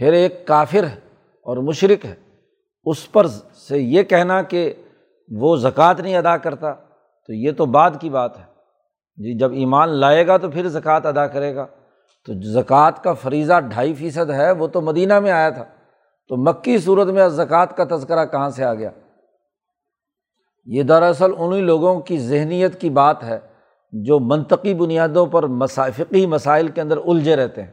پھر 0.00 0.12
ایک 0.12 0.46
کافر 0.46 0.86
ہے 0.86 0.94
اور 1.46 1.56
مشرق 1.56 2.04
ہے، 2.04 2.14
اس 2.86 3.10
پر 3.12 3.26
سے 3.68 3.78
یہ 3.78 4.02
کہنا 4.02 4.40
کہ 4.42 4.72
وہ 5.30 5.56
زکوٰۃ 5.56 6.00
نہیں 6.00 6.16
ادا 6.16 6.36
کرتا، 6.36 6.72
تو 6.72 7.32
یہ 7.32 7.52
تو 7.52 7.66
بعد 7.66 7.90
کی 8.00 8.10
بات 8.10 8.38
ہے۔ 8.38 8.44
جی 9.18 9.38
جب 9.38 9.52
ایمان 9.52 9.88
لائے 9.88 10.26
گا 10.26 10.36
تو 10.36 10.50
پھر 10.50 10.68
زکوٰۃ 10.68 11.06
ادا 11.06 11.26
کرے 11.26 11.54
گا۔ 11.54 11.66
تو 12.28 12.32
زکوٰۃ 12.52 13.02
کا 13.02 13.12
فریضہ 13.12 13.60
ڈھائی 13.60 13.94
فیصد 13.94 14.30
ہے، 14.30 14.50
وہ 14.50 14.66
تو 14.66 14.80
مدینہ 14.80 15.20
میں 15.20 15.30
آیا 15.30 15.50
تھا۔ 15.50 15.64
تو 16.28 16.36
مکی 16.36 16.78
صورت 16.78 17.08
میں 17.08 17.28
زکوٰۃ 17.28 17.66
کا 17.76 17.96
تذکرہ 17.96 18.26
کہاں 18.26 18.50
سے 18.50 18.64
آ 18.64 18.74
گیا؟ 18.74 18.90
یہ 20.64 20.82
دراصل 20.82 21.30
انہیں 21.38 21.62
لوگوں 21.62 22.00
کی 22.00 22.18
ذہنیت 22.18 22.80
کی 22.80 22.90
بات 22.90 23.24
ہے 23.24 23.38
جو 23.92 24.18
منطقی 24.18 24.74
بنیادوں 24.74 25.26
پر 25.26 25.46
مسافقی 25.46 26.26
مسائل 26.26 26.68
کے 26.68 26.80
اندر 26.80 26.96
الجھے 26.96 27.36
رہتے 27.36 27.62
ہیں۔ 27.62 27.72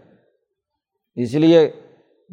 اس 1.15 1.33
لیے 1.33 1.71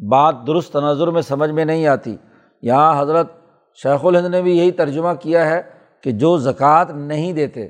بات 0.09 0.35
درست 0.47 0.73
تناظر 0.73 1.07
میں 1.07 1.21
سمجھ 1.21 1.49
میں 1.49 1.65
نہیں 1.65 1.87
آتی۔ 1.87 2.15
یہاں 2.61 3.01
حضرت 3.01 3.31
شیخ 3.75 4.05
الہند 4.05 4.25
نے 4.25 4.41
بھی 4.41 4.57
یہی 4.57 4.71
ترجمہ 4.71 5.13
کیا 5.19 5.49
ہے 5.49 5.61
کہ 6.03 6.11
جو 6.11 6.37
زکوٰۃ 6.37 6.85
نہیں 6.93 7.33
دیتے، 7.33 7.67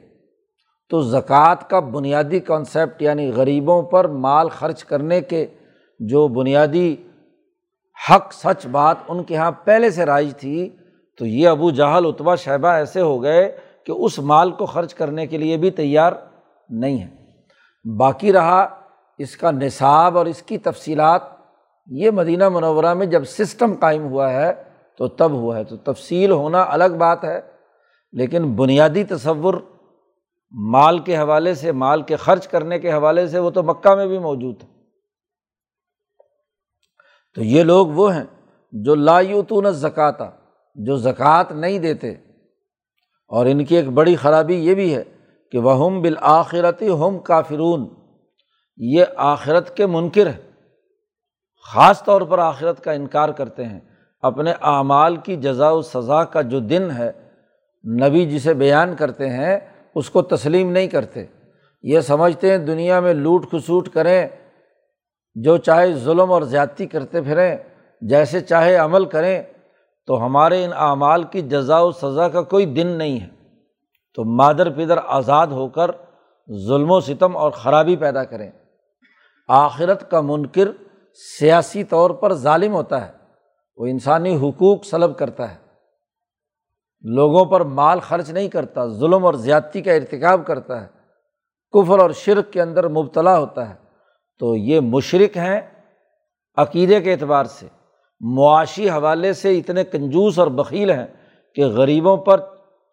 تو 0.90 1.02
زکوٰۃ 1.02 1.56
کا 1.70 1.80
بنیادی 1.80 2.40
کانسیپٹ 2.40 3.02
یعنی 3.02 3.32
غریبوں 3.36 3.82
پر 3.84 4.08
مال 4.08 4.50
خرچ 4.50 4.84
کرنے 4.84 5.22
کے 5.22 5.46
جو 6.00 6.28
بنیادی 6.28 6.96
حق 8.10 8.34
سچ 8.34 8.68
بات 8.68 8.96
ان 9.08 9.24
کے 9.24 9.34
یہاں 9.34 9.52
پہلے 9.52 9.90
سے 9.90 10.06
رائج 10.06 10.38
تھی، 10.38 10.70
تو 11.18 11.26
یہ 11.26 11.48
ابو 11.48 11.72
جہل 11.72 12.06
اتبا 12.06 12.36
شہبہ 12.36 12.68
ایسے 12.68 13.02
ہو 13.02 13.24
گئے 13.24 13.58
کہ 13.86 13.92
اس 13.92 14.20
مال 14.20 14.52
کو 14.52 14.66
خرچ 14.66 14.94
کرنے 14.94 15.28
کے 15.28 15.38
لیے 15.38 15.58
بھی 15.58 15.72
تیار 15.72 16.14
نہیں 16.70 17.02
ہے 17.02 17.18
باقی 17.98 18.34
رہا 18.34 18.68
اس 19.18 19.38
کا 19.38 19.52
نصاب 19.52 20.18
اور 20.18 20.26
اس 20.26 20.42
کی 20.42 20.58
تفصیلات۔ 20.58 21.22
یہ 21.88 22.12
مدینہ 22.12 22.50
منورہ 22.50 22.94
میں 22.94 23.06
جب 23.06 23.24
سسٹم 23.24 23.74
قائم 23.80 24.06
ہوا 24.06 24.34
ہے، 24.34 24.54
تو 24.98 25.08
تب 25.08 25.32
ہوا 25.32 25.58
ہے۔ 25.58 25.64
تو 25.64 25.78
تفصیل 25.78 26.32
ہونا 26.32 26.66
الگ 26.68 26.96
بات 26.98 27.24
ہے، 27.24 27.42
لیکن 28.12 28.56
بنیادی 28.56 29.04
تصور 29.04 29.54
مال 30.52 31.00
کے 31.00 31.18
حوالے 31.18 31.54
سے، 31.54 31.72
مال 31.72 32.02
کے 32.02 32.16
خرچ 32.16 32.48
کرنے 32.48 32.80
کے 32.80 32.94
حوالے 32.94 33.28
سے 33.28 33.40
وہ 33.40 33.50
تو 33.50 33.64
مکہ 33.64 33.96
میں 33.96 34.08
بھی 34.08 34.20
موجود 34.20 34.64
ہے۔ 34.64 34.68
تو 37.38 37.44
یہ 37.44 37.64
لوگ 37.64 37.88
وہ 37.88 38.16
ہیں 38.16 38.24
جو 38.72 38.96
لا 38.96 39.20
یوتون 39.20 39.72
زکاتہ 39.72 40.32
جو 40.76 40.98
زکوٰۃ 40.98 41.44
نہیں 41.52 41.80
دیتے۔ 41.80 42.12
اور 43.28 43.46
ان 43.46 43.66
کی 43.66 43.76
ایک 43.76 43.88
بڑی 43.88 44.16
خرابی 44.16 44.56
یہ 44.56 44.76
بھی 44.76 44.96
ہے 44.96 45.04
کہ 45.52 45.60
وہ 45.60 45.86
ہم 45.86 46.02
بالآخرتی 46.02 46.90
ہم 46.90 47.20
کافرون۔ 47.20 47.90
یہ 48.78 49.06
آخرت 49.16 49.78
کے 49.78 49.86
منکر 49.86 50.28
ہے 50.28 50.52
خاص 51.74 52.04
طور 52.04 52.22
پر 52.22 52.40
آخرت 52.40 52.84
کا 52.84 52.92
انکار 52.92 53.30
کرتے 53.30 53.66
ہیں۔ 53.66 53.80
اپنے 54.22 54.52
اعمال 54.62 55.16
کی 55.16 55.36
جزا 55.36 55.70
و 55.70 55.82
سزا 55.82 56.24
کا 56.24 56.42
جو 56.42 56.60
دن 56.60 56.92
ہے، 56.98 57.12
نبی 58.02 58.26
جسے 58.26 58.54
بیان 58.54 58.96
کرتے 58.96 59.30
ہیں، 59.30 59.60
اس 59.96 60.10
کو 60.10 60.22
تسلیم 60.22 60.72
نہیں 60.72 60.88
کرتے۔ 60.88 61.26
یہ 61.82 62.00
سمجھتے 62.00 62.52
ہیں 62.52 62.58
دنیا 62.58 63.00
میں 63.00 63.14
لوٹ 63.14 63.50
کھسوٹ 63.50 63.90
کریں۔ 63.90 64.28
جو 65.44 65.58
چاہے 65.58 65.94
ظلم 65.94 66.32
اور 66.32 66.42
زیادتی 66.42 66.86
کرتے 66.86 67.22
پھریں، 67.22 67.58
جیسے 68.02 68.42
چاہے 68.42 68.76
عمل 68.76 69.06
کریں، 69.06 69.44
تو 70.08 70.26
ہمارے 70.26 70.66
ان 70.66 70.72
اعمال 70.76 71.24
کی 71.24 71.42
جزا 71.42 71.80
و 71.80 71.92
سزا 71.92 72.30
کا 72.30 72.42
کوئی 72.42 72.66
دن 72.66 72.88
نہیں 72.88 73.20
ہے۔ 73.20 73.28
تو 74.16 74.24
مادر 74.24 74.70
پدر 74.70 74.98
آزاد 75.06 75.48
ہو 75.48 75.68
کر 75.68 75.92
ظلم 76.68 76.92
و 76.92 77.00
ستم 77.00 77.38
اور 77.38 77.52
خرابی 77.52 77.96
پیدا 77.96 78.24
کریں۔ 78.24 78.52
آخرت 79.48 80.12
کا 80.12 80.22
منکر 80.22 80.72
سیاسی 81.40 81.84
طور 81.84 82.10
پر 82.10 82.34
ظالم 82.34 82.74
ہوتا 82.74 83.08
ہے، 83.08 83.12
وہ 83.78 83.86
انسانی 83.86 84.36
حقوق 84.36 84.86
سلب 84.86 85.18
کرتا 85.18 85.52
ہے۔ 85.52 85.58
لوگوں 87.02 87.46
پر 87.46 87.62
مال 87.62 88.00
خرچ 88.00 88.30
نہیں 88.30 88.48
کرتا، 88.48 88.88
ظلم 88.88 89.26
اور 89.26 89.34
زیادتی 89.34 89.82
کا 89.82 89.94
ارتکاب 89.94 90.46
کرتا 90.46 90.82
ہے۔ 90.82 90.88
کفر 91.72 92.00
اور 92.00 92.10
شرک 92.10 92.54
کے 92.54 92.62
اندر 92.62 92.88
مبتلا 92.88 93.40
ہوتا 93.40 93.70
ہے۔ 93.70 93.87
تو 94.40 94.56
یہ 94.56 94.80
مشرق 94.80 95.38
ہیں 95.38 95.62
عقیدے 96.58 97.02
کے 97.02 97.12
اعتبار 97.12 97.46
سے۔ 97.46 97.68
معاشی 98.20 98.90
حوالے 98.90 99.34
سے 99.34 99.58
اتنے 99.58 99.84
کنجوس 99.84 100.40
اور 100.40 100.48
بکیل 100.48 100.92
ہیں 100.92 101.08
کہ 101.56 101.66
غریبوں 101.66 102.18
پر 102.18 102.40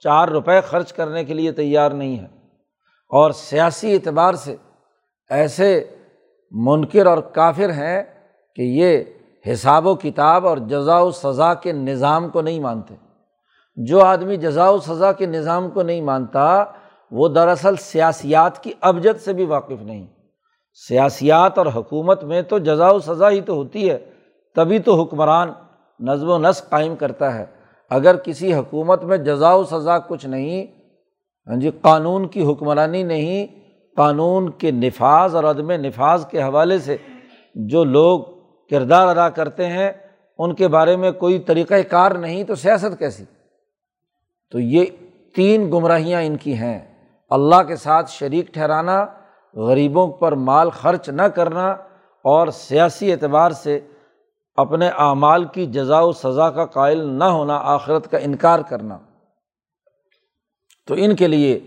چار 0.01 0.29
روپے 0.29 0.61
خرچ 0.61 0.93
کرنے 0.93 1.25
کے 1.25 1.35
لیے 1.35 1.53
تیار 1.53 1.91
نہیں 1.91 2.19
ہے 2.19 2.27
اور 3.09 3.31
سیاسی 3.31 3.95
اعتبار 3.95 4.35
سے 4.35 4.57
ایسے 5.31 5.97
منکر 6.51 7.07
اور 7.07 7.19
کافر 7.19 7.71
ہیں 7.71 8.03
کہ 8.57 8.63
یہ 8.63 9.05
حساب 9.53 9.87
و 9.87 9.95
کتاب 9.95 10.47
اور 10.47 10.57
جزا 10.57 10.99
و 10.99 11.11
سزا 11.11 11.55
کے 11.55 11.73
نظام 11.73 12.29
کو 12.29 12.41
نہیں 12.41 12.61
مانتے۔ 12.61 12.95
جو 13.77 14.01
آدمی 14.01 14.37
جزا 14.37 14.71
و 14.71 14.79
سزا 14.79 15.13
کے 15.13 15.27
نظام 15.27 15.71
کو 15.71 15.83
نہیں 15.83 16.01
مانتا، 16.01 16.65
وہ 17.11 17.29
دراصل 17.29 17.77
سیاسیات 17.77 18.63
کی 18.63 18.73
ابجد 18.81 19.21
سے 19.21 19.33
بھی 19.33 19.45
واقف 19.45 19.83
نہیں۔ 19.83 20.07
سیاسیات 20.75 21.59
اور 21.59 21.67
حکومت 21.67 22.25
میں 22.25 22.43
تو 22.43 22.59
جزا 22.59 22.91
و 22.91 22.99
سزا 22.99 23.31
ہی 23.31 23.41
تو 23.41 23.55
ہوتی 23.55 23.91
ہے، 23.91 23.99
تبھی 24.55 24.79
تو 24.79 25.03
حکمران 25.03 25.53
نظم 26.01 26.29
و 26.29 26.39
نسق 26.39 26.71
قائم 26.71 26.97
کرتا 26.97 27.35
ہے۔ 27.35 27.45
اگر 27.91 28.17
کسی 28.17 28.55
حکومت 28.55 29.05
میں 29.05 29.17
جزا 29.17 29.55
و 29.55 29.65
سزا 29.65 29.99
کچھ 29.99 30.27
نہیں 30.27 30.67
ہاں 31.47 31.57
جی 31.57 31.71
قانون 31.71 32.29
کی 32.29 32.45
حکمرانی 32.45 33.03
نہیں، 33.03 33.47
قانون 33.97 34.51
کے 34.51 34.71
نفاذ 34.71 35.35
اور 35.35 35.45
عدم 35.45 35.71
نفاذ 35.71 36.27
کے 36.27 36.43
حوالے 36.43 36.79
سے 36.79 36.97
جو 37.55 37.85
لوگ 37.85 38.21
کردار 38.71 39.09
ادا 39.09 39.29
کرتے 39.29 39.67
ہیں، 39.67 39.93
ان 40.39 40.55
کے 40.55 40.69
بارے 40.69 40.97
میں 40.97 41.11
کوئی 41.11 41.39
طریقۂ 41.39 41.75
کار 41.91 42.11
نہیں، 42.11 42.45
تو 42.45 42.55
سیاست 42.55 42.99
کیسی؟ 42.99 43.25
تو 44.53 44.59
یہ 44.61 44.85
تین 45.35 45.71
گمراہیاں 45.71 46.23
ان 46.23 46.37
کی 46.37 46.55
ہیں۔ 46.55 46.81
اللہ 47.31 47.63
کے 47.63 47.77
ساتھ 47.77 48.11
شریک 48.11 48.47
ٹھہرانا 48.47 49.07
غریبوں 49.57 50.13
پر 50.13 50.33
مال 50.33 50.71
خرچ 50.71 51.09
نہ 51.09 51.23
کرنا 51.23 51.71
اور 52.25 52.49
سیاسی 52.49 53.13
اعتبار 53.13 53.51
سے 53.51 53.81
اپنے 54.55 54.89
اعمال 54.89 55.45
کی 55.45 55.67
جزا 55.67 56.01
و 56.01 56.13
سزا 56.13 56.51
کا 56.51 56.67
قائل 56.67 57.05
نہ 57.05 57.25
ہونا 57.25 57.59
آخرت 57.63 58.11
کا 58.11 58.19
انکار 58.19 58.61
کرنا۔ 58.61 58.99
تو 60.87 60.95
ان 60.99 61.17
کے 61.17 61.29
لیے 61.29 61.61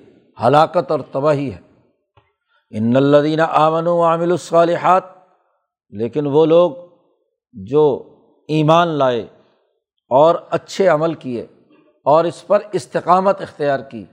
ہلاکت 0.46 0.92
اور 0.92 1.00
تباہی 1.12 1.54
ہے۔ 1.54 1.60
ان 2.70 2.96
الدین 2.96 3.40
آمن 3.40 3.88
و 3.88 4.04
عامل 4.04 4.32
الصالحات، 4.32 5.04
لیکن 5.90 6.28
وہ 6.28 6.46
لوگ 6.46 6.72
جو 7.54 8.16
ایمان 8.48 8.88
لائے 8.88 9.28
اور 10.10 10.36
اچھے 10.50 10.88
عمل 10.88 11.14
کیے 11.14 11.46
اور 12.06 12.26
اس 12.26 12.48
پر 12.48 12.60
استقامت 12.72 13.42
اختیار 13.42 13.80
کی۔ 13.80 14.06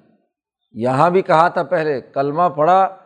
یہاں 0.72 1.10
بھی 1.10 1.22
کہا 1.22 1.48
تھا 1.48 1.62
پہلے، 1.62 2.00
کلمہ 2.00 2.42
پڑھا 2.56 2.96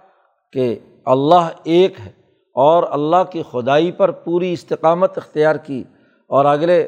کہ 0.53 0.79
اللہ 1.05 1.49
ایک 1.65 2.01
ہے 2.01 2.11
اور 2.55 2.83
اللہ 2.91 3.25
کی 3.31 3.43
خدائی 3.51 3.93
پر 3.93 4.11
پوری 4.11 4.53
استقامت 4.53 5.19
اختیار 5.19 5.57
کی۔ 5.57 5.85
اور 6.27 6.45
اگلے 6.45 6.83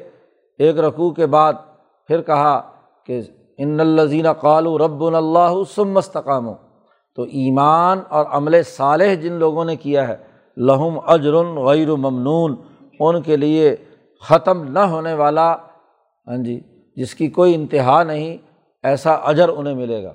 ایک 0.59 0.79
رقوع 0.79 1.11
کے 1.11 1.27
بعد 1.27 1.53
پھر 2.07 2.23
کہا 2.23 2.61
کہ 3.07 3.20
ان 3.59 3.81
الزین 3.81 4.33
قالو 4.33 4.79
رب 4.79 5.05
اللہ 5.05 5.55
سم 5.75 5.96
استقام 5.96 6.53
تو 7.16 7.23
ایمان 7.23 8.01
اور 8.09 8.27
عمل 8.31 8.62
صالح 8.62 9.14
جن 9.14 9.33
لوگوں 9.33 9.64
نے 9.64 9.77
کیا 9.77 10.09
ہے، 10.09 10.16
لہم 10.57 10.99
اجرن 11.07 11.57
غیر 11.57 11.94
ممنون، 11.94 12.57
ان 13.01 13.23
کے 13.23 13.37
لیے 13.37 13.77
ختم 14.23 14.64
نہ 14.64 14.79
ہونے 14.79 15.14
والا 15.14 15.53
ہاں 16.27 16.37
جی 16.37 16.61
جس 16.96 17.14
کی 17.14 17.29
کوئی 17.29 17.55
انتہا 17.55 18.03
نہیں، 18.03 18.37
ایسا 18.83 19.12
اجر 19.12 19.49
انہیں 19.49 19.75
ملے 19.75 20.05
گا۔ 20.05 20.12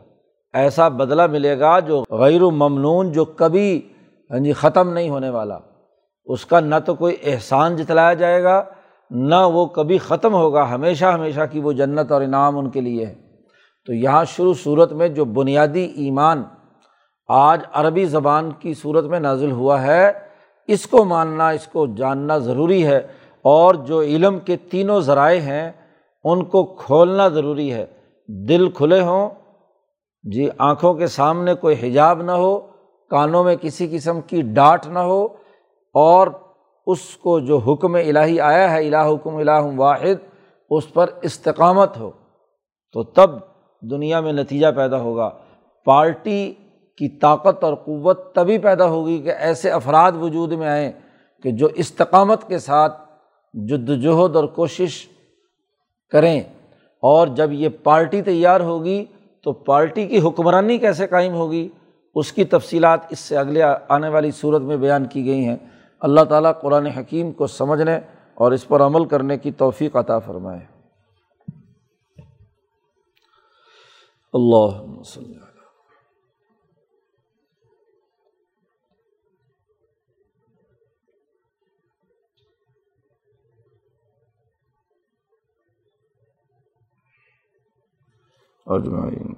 ایسا 0.56 0.88
بدلہ 0.88 1.28
ملے 1.28 1.60
گا 1.60 1.80
جو 1.80 2.04
غیر 2.10 2.42
و 2.42 2.52
ممنون 2.52 3.12
جو 3.12 3.26
کبھی 3.26 3.82
ہاں 4.32 4.40
جی 4.40 4.54
ختم 4.54 4.94
نہیں 4.94 5.10
ہونے 5.10 5.30
والا۔ 5.30 5.58
اس 6.26 6.46
کا 6.46 6.60
نہ 6.60 6.76
تو 6.86 6.96
کوئی 6.96 7.16
احسان 7.24 7.76
جتلایا 7.76 8.14
جائے 8.14 8.44
گا، 8.44 8.64
نہ 9.10 9.36
وہ 9.36 9.66
کبھی 9.66 9.98
ختم 9.98 10.34
ہوگا۔ 10.34 10.70
ہمیشہ 10.70 11.06
ہمیشہ 11.06 11.42
کی 11.52 11.60
وہ 11.60 11.72
جنت 11.72 12.12
اور 12.12 12.22
انعام 12.22 12.58
ان 12.58 12.70
کے 12.70 12.82
لیے 12.82 13.06
ہے 13.06 13.16
تو 13.86 13.94
یہاں 13.94 14.26
شروع 14.26 14.54
صورت 14.64 14.92
میں 14.92 15.08
جو 15.08 15.26
بنیادی 15.26 15.92
ایمان 15.96 16.44
آج 17.28 17.62
عربی 17.74 18.06
زبان 18.06 18.50
کی 18.60 18.74
صورت 18.74 19.06
میں 19.06 19.20
نازل 19.20 19.52
ہوا 19.52 19.82
ہے، 19.82 20.12
اس 20.68 20.88
کو 20.88 21.06
ماننا، 21.06 21.50
اس 21.50 21.68
کو 21.68 21.88
جاننا 21.88 22.38
ضروری 22.38 22.88
ہے۔ 22.88 23.08
اور 23.42 23.76
جو 23.76 24.02
علم 24.02 24.40
کے 24.40 24.56
تینوں 24.56 25.02
ذرائع 25.02 25.40
ہیں، 25.40 25.72
ان 26.24 26.44
کو 26.44 26.64
کھولنا 26.64 27.28
ضروری 27.28 27.74
ہے۔ 27.74 27.86
دل 28.28 28.70
کھلے 28.70 29.02
ہوں 29.02 29.30
جی 30.26 30.48
آنکھوں 30.60 30.94
کے 30.94 31.08
سامنے 31.10 31.54
کوئی 31.56 31.76
حجاب 31.82 32.22
نہ 32.22 32.32
ہو، 32.34 32.58
کانوں 33.12 33.44
میں 33.44 33.56
کسی 33.62 33.88
قسم 33.88 34.22
کی 34.22 34.42
ڈانٹ 34.54 34.86
نہ 34.88 35.00
ہو، 35.02 35.24
اور 35.96 36.28
اس 36.88 37.06
کو 37.18 37.40
جو 37.40 37.58
حکم 37.68 37.96
الہی 37.96 38.40
آیا 38.42 38.72
ہے 38.72 38.88
الہ 38.88 39.04
حکم 39.06 39.36
الہ 39.36 39.62
واحد، 39.78 40.24
اس 40.72 40.92
پر 40.94 41.10
استقامت 41.22 41.98
ہو، 41.98 42.10
تو 42.96 43.04
تب 43.16 43.30
دنیا 43.84 44.20
میں 44.20 44.34
نتیجہ 44.34 44.68
پیدا 44.76 45.00
ہوگا۔ 45.00 45.30
پارٹی 45.88 46.54
کی 47.00 47.08
طاقت 47.20 47.64
اور 47.64 47.74
قوت 47.76 48.34
تبھی 48.36 48.58
پیدا 48.60 48.88
ہوگی 48.88 49.18
کہ 49.20 49.32
ایسے 49.40 49.72
افراد 49.72 50.12
وجود 50.20 50.52
میں 50.52 50.68
آئیں 50.68 50.92
کہ 51.46 51.52
جو 51.52 51.68
استقامت 51.76 52.48
کے 52.48 52.60
ساتھ 52.60 53.02
جد 53.54 53.90
وجہد 53.90 54.36
اور 54.36 54.46
کوشش 54.56 55.06
کریں، 56.12 56.40
اور 57.04 57.28
جب 57.38 57.52
یہ 57.54 57.70
پارٹی 57.84 58.22
تیار 58.22 58.62
ہوگی 58.62 59.04
تو 59.46 59.54
پارٹی 59.54 60.08
کی 60.08 60.20
حکمرانی 60.20 60.78
کیسے 60.78 61.08
قائم 61.08 61.34
ہوگی؟ 61.34 61.70
اس 62.16 62.34
کی 62.34 62.44
تفصیلات 62.44 63.00
اس 63.10 63.20
سے 63.20 63.38
اگلے 63.38 63.62
آنے 63.90 64.10
والی 64.10 64.32
صورت 64.32 64.62
میں 64.62 64.78
بیان 64.78 65.06
کی 65.06 65.26
گئی 65.26 65.46
ہیں۔ 65.46 65.56
اللہ 66.00 66.22
تعالیٰ 66.22 66.52
قرآن 66.62 66.86
حکیم 66.86 67.32
کو 67.32 67.48
سمجھنے 67.48 68.00
اور 68.34 68.52
اس 68.52 68.68
پر 68.68 68.82
عمل 68.82 69.06
کرنے 69.06 69.38
کی 69.38 69.52
توفیق 69.52 69.96
عطا 69.96 70.20
فرمائے۔ 70.20 70.60
اللہ 74.34 74.86
اجمعین 88.68 89.36